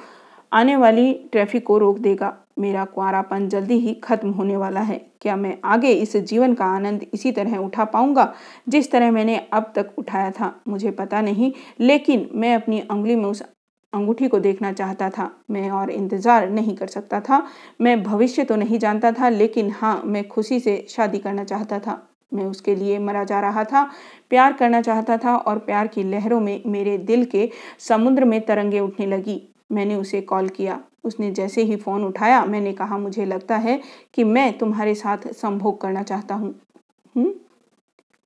[0.55, 5.37] आने वाली ट्रैफ़िक को रोक देगा। मेरा कुआरापन जल्दी ही खत्म होने वाला है। क्या
[5.37, 8.33] मैं आगे इस जीवन का आनंद इसी तरह उठा पाऊँगा,
[8.69, 10.55] जिस तरह मैंने अब तक उठाया था?
[10.69, 13.43] मुझे पता नहीं, लेकिन मैं अपनी उंगली में उस
[13.93, 17.43] अंगूठी को देखना चाहता था। मैं और इंतज़ार नहीं कर सकता था।
[17.81, 22.01] मैं भविष्य तो नहीं जानता था, लेकिन हाँ मैं खुशी से शादी करना चाहता था।
[22.33, 23.83] मैं उसके लिए मरा जा रहा था,
[24.31, 27.49] प्यार करना चाहता था और प्यार की लहरों में मेरे दिल के
[27.79, 29.41] समुद्र में तरंगे उठने लगी।
[29.73, 33.81] मैंने उसे कॉल किया। उसने जैसे ही फ़ोन उठाया, मैंने कहा, मुझे लगता है
[34.15, 36.55] कि मैं तुम्हारे साथ संभोग करना चाहता हूँ?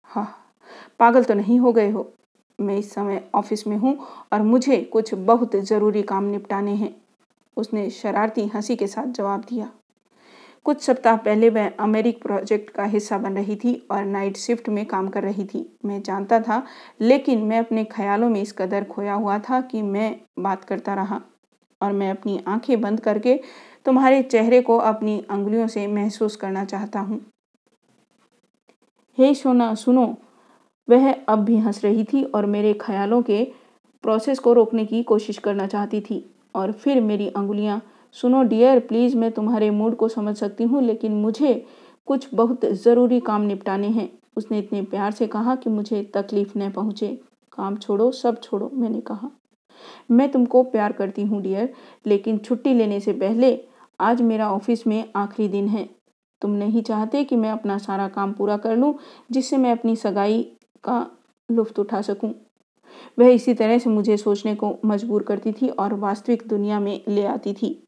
[0.05, 0.55] हाँ?
[0.99, 2.13] पागल तो नहीं हो गए हो?
[2.61, 3.99] मैं इस समय ऑफ़िस में हूँ
[4.33, 7.03] और मुझे कुछ बहुत ज़रूरी काम निपटाने हैं।
[7.57, 9.71] उसने शरारती हँसी के साथ जवाब दिया।
[10.69, 14.85] कुछ सप्ताह पहले वह अमेरिक प्रोजेक्ट का हिस्सा बन रही थी और नाइट शिफ्ट में
[14.87, 16.63] काम कर रही थी। मैं जानता था,
[17.01, 21.21] लेकिन मैं अपने ख्यालों में इस कदर खोया हुआ था कि मैं बात करता रहा
[21.81, 23.41] और मैं अपनी आँखें बंद करके
[23.85, 27.21] तुम्हारे चेहरे को अपनी अंगुलियों से महसूस करना चाहता हूँ।
[29.19, 30.17] हे सोना, सुनो।
[30.89, 33.45] वह अब भी हंस रही थी और मेरे ख्यालों के
[34.03, 37.83] प्रोसेस को रोकने की कोशिश करना चाहती थी और फिर मेरी अंगुलियाँ
[38.15, 41.65] सुनो डियर प्लीज़ मैं तुम्हारे मूड को समझ सकती हूँ, लेकिन मुझे
[42.09, 46.71] कुछ बहुत ज़रूरी काम निपटाने हैं। उसने इतने प्यार से कहा कि मुझे तकलीफ़ न
[46.71, 47.09] पहुँचे।
[47.53, 49.31] काम छोड़ो, सब छोड़ो, मैंने कहा।
[50.11, 51.73] मैं तुमको प्यार करती हूँ डियर
[52.07, 53.59] लेकिन छुट्टी लेने से पहले
[54.01, 55.89] आज मेरा ऑफ़िस में आखिरी दिन है।
[56.43, 58.95] तुम नहीं चाहते कि मैं अपना सारा काम पूरा कर लूँ,
[59.31, 60.43] जिससे मैं अपनी सगाई
[60.85, 61.07] का
[61.49, 62.33] लुफ्त उठा सकूँ?
[63.19, 67.25] वह इसी तरह से मुझे सोचने को मजबूर करती थी और वास्तविक दुनिया में ले
[67.27, 67.88] आती थी।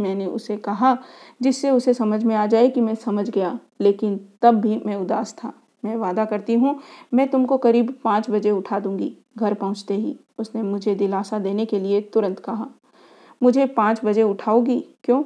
[0.00, 0.98] मैंने उसे कहा,
[1.42, 5.36] जिससे उसे समझ में आ जाए कि मैं समझ गया, लेकिन तब भी मैं उदास
[5.44, 5.52] था।
[5.84, 6.80] मैं वादा करती हूँ,
[7.14, 11.78] मैं तुमको करीब पाँच बजे उठा दूँगी, घर पहुँचते ही, उसने मुझे दिलासा देने के
[11.78, 12.68] लिए तुरंत कहा।
[13.42, 14.84] मुझे पाँच बजे उठाओगी?
[15.04, 15.24] क्यों?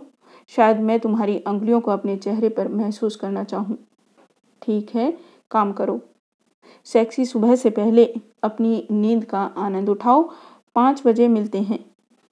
[0.49, 3.79] शायद मैं तुम्हारी अंगुलियों को अपने चेहरे पर महसूस करना चाहूँ।
[4.63, 5.19] ठीक है,
[5.51, 6.01] काम करो।
[6.85, 10.31] सेक्सी सुबह से पहले अपनी नींद का आनंद उठाओ।
[10.75, 11.85] पाँच बजे मिलते हैं।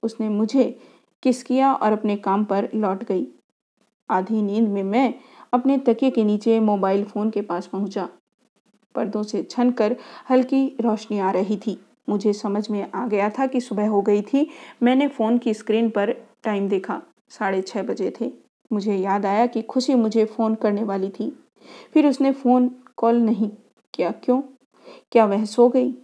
[0.03, 0.79] उसने मुझे
[1.23, 3.27] किस किया और अपने काम पर लौट गई।
[4.09, 5.13] आधी नींद में मैं
[5.53, 8.09] अपने तकिए के नीचे मोबाइल फ़ोन के पास पहुँचा।
[8.95, 9.95] पर्दों से छन कर
[10.29, 14.21] हल्की रोशनी आ रही थी। मुझे समझ में आ गया था कि सुबह हो गई
[14.21, 14.49] थी।
[14.83, 16.11] मैंने फ़ोन की स्क्रीन पर
[16.43, 18.31] टाइम देखा। साढ़े छः बजे थे।
[18.73, 21.45] मुझे याद आया कि खुशी मुझे फ़ोन करने वाली थी।
[21.93, 23.51] फिर उसने फ़ोन कॉल नहीं
[23.93, 24.41] क्या। क्यों?
[25.11, 25.95] क्या वह सो गई?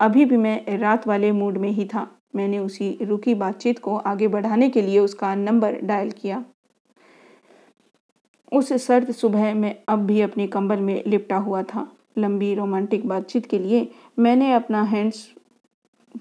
[0.00, 4.28] अभी भी मैं रात वाले मूड में ही था। मैंने उसी रुकी बातचीत को आगे
[4.28, 6.44] बढ़ाने के लिए उसका नंबर डायल किया।
[8.52, 13.46] उस सर्द सुबह में अब भी अपने कंबल में लिपटा हुआ था। लंबी रोमांटिक बातचीत
[13.46, 15.28] के लिए मैंने अपना हैंड्स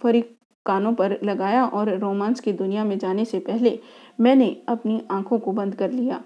[0.01, 0.21] फरी
[0.65, 3.79] कानों पर लगाया और रोमांस की दुनिया में जाने से पहले
[4.19, 6.23] मैंने अपनी आँखों को बंद कर लिया।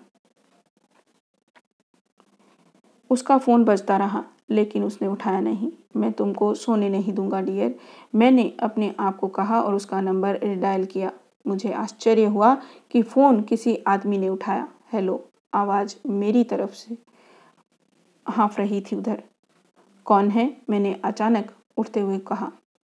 [3.10, 7.76] उसका फ़ोन बजता रहा। लेकिन उसने उठाया नहीं। मैं तुमको सोने नहीं दूँगा, डियर।
[8.16, 11.12] मैंने अपने आप को कहा और उसका नंबर डायल किया।
[11.48, 16.98] मुझे आश्चर्य हुआ कि फ़ोन किसी आदमी ने उठाया। हेलो, आवाज़ मेरी तरफ़ से
[18.30, 19.24] हाँफ रही थी उधर।
[20.06, 20.58] कौन है?
[20.70, 22.52] मैंने अचानक उठते हुए कहा।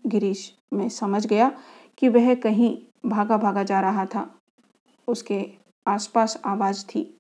[0.07, 1.51] गिरीश, मैं समझ गया
[1.97, 4.35] कि वह कहीं भागा भागा जा रहा था।
[5.07, 5.49] उसके
[5.87, 7.17] आसपास आवाज़ थी।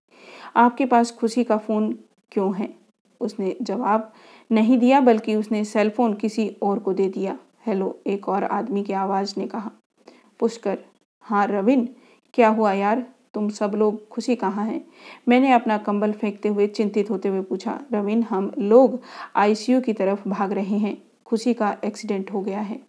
[0.55, 1.99] आपके पास खुशी का फ़ोन
[2.31, 2.75] क्यों है?
[3.21, 4.13] उसने जवाब
[4.51, 7.37] नहीं दिया, बल्कि उसने सेलफोन किसी और को दे दिया।
[7.67, 9.71] हेलो एक और आदमी की आवाज़ ने कहा।
[10.39, 10.77] पुष्कर
[11.21, 11.89] हाँ रविन,
[12.33, 13.05] क्या हुआ यार?
[13.33, 14.85] तुम सब लोग खुशी कहाँ हैं?
[15.29, 18.99] मैंने अपना कंबल फेंकते हुए चिंतित होते हुए पूछा। रविन, हम लोग
[19.35, 22.81] आईसीयू की तरफ़ भाग रहे हैं। खुशी का एक्सीडेंट हो गया है।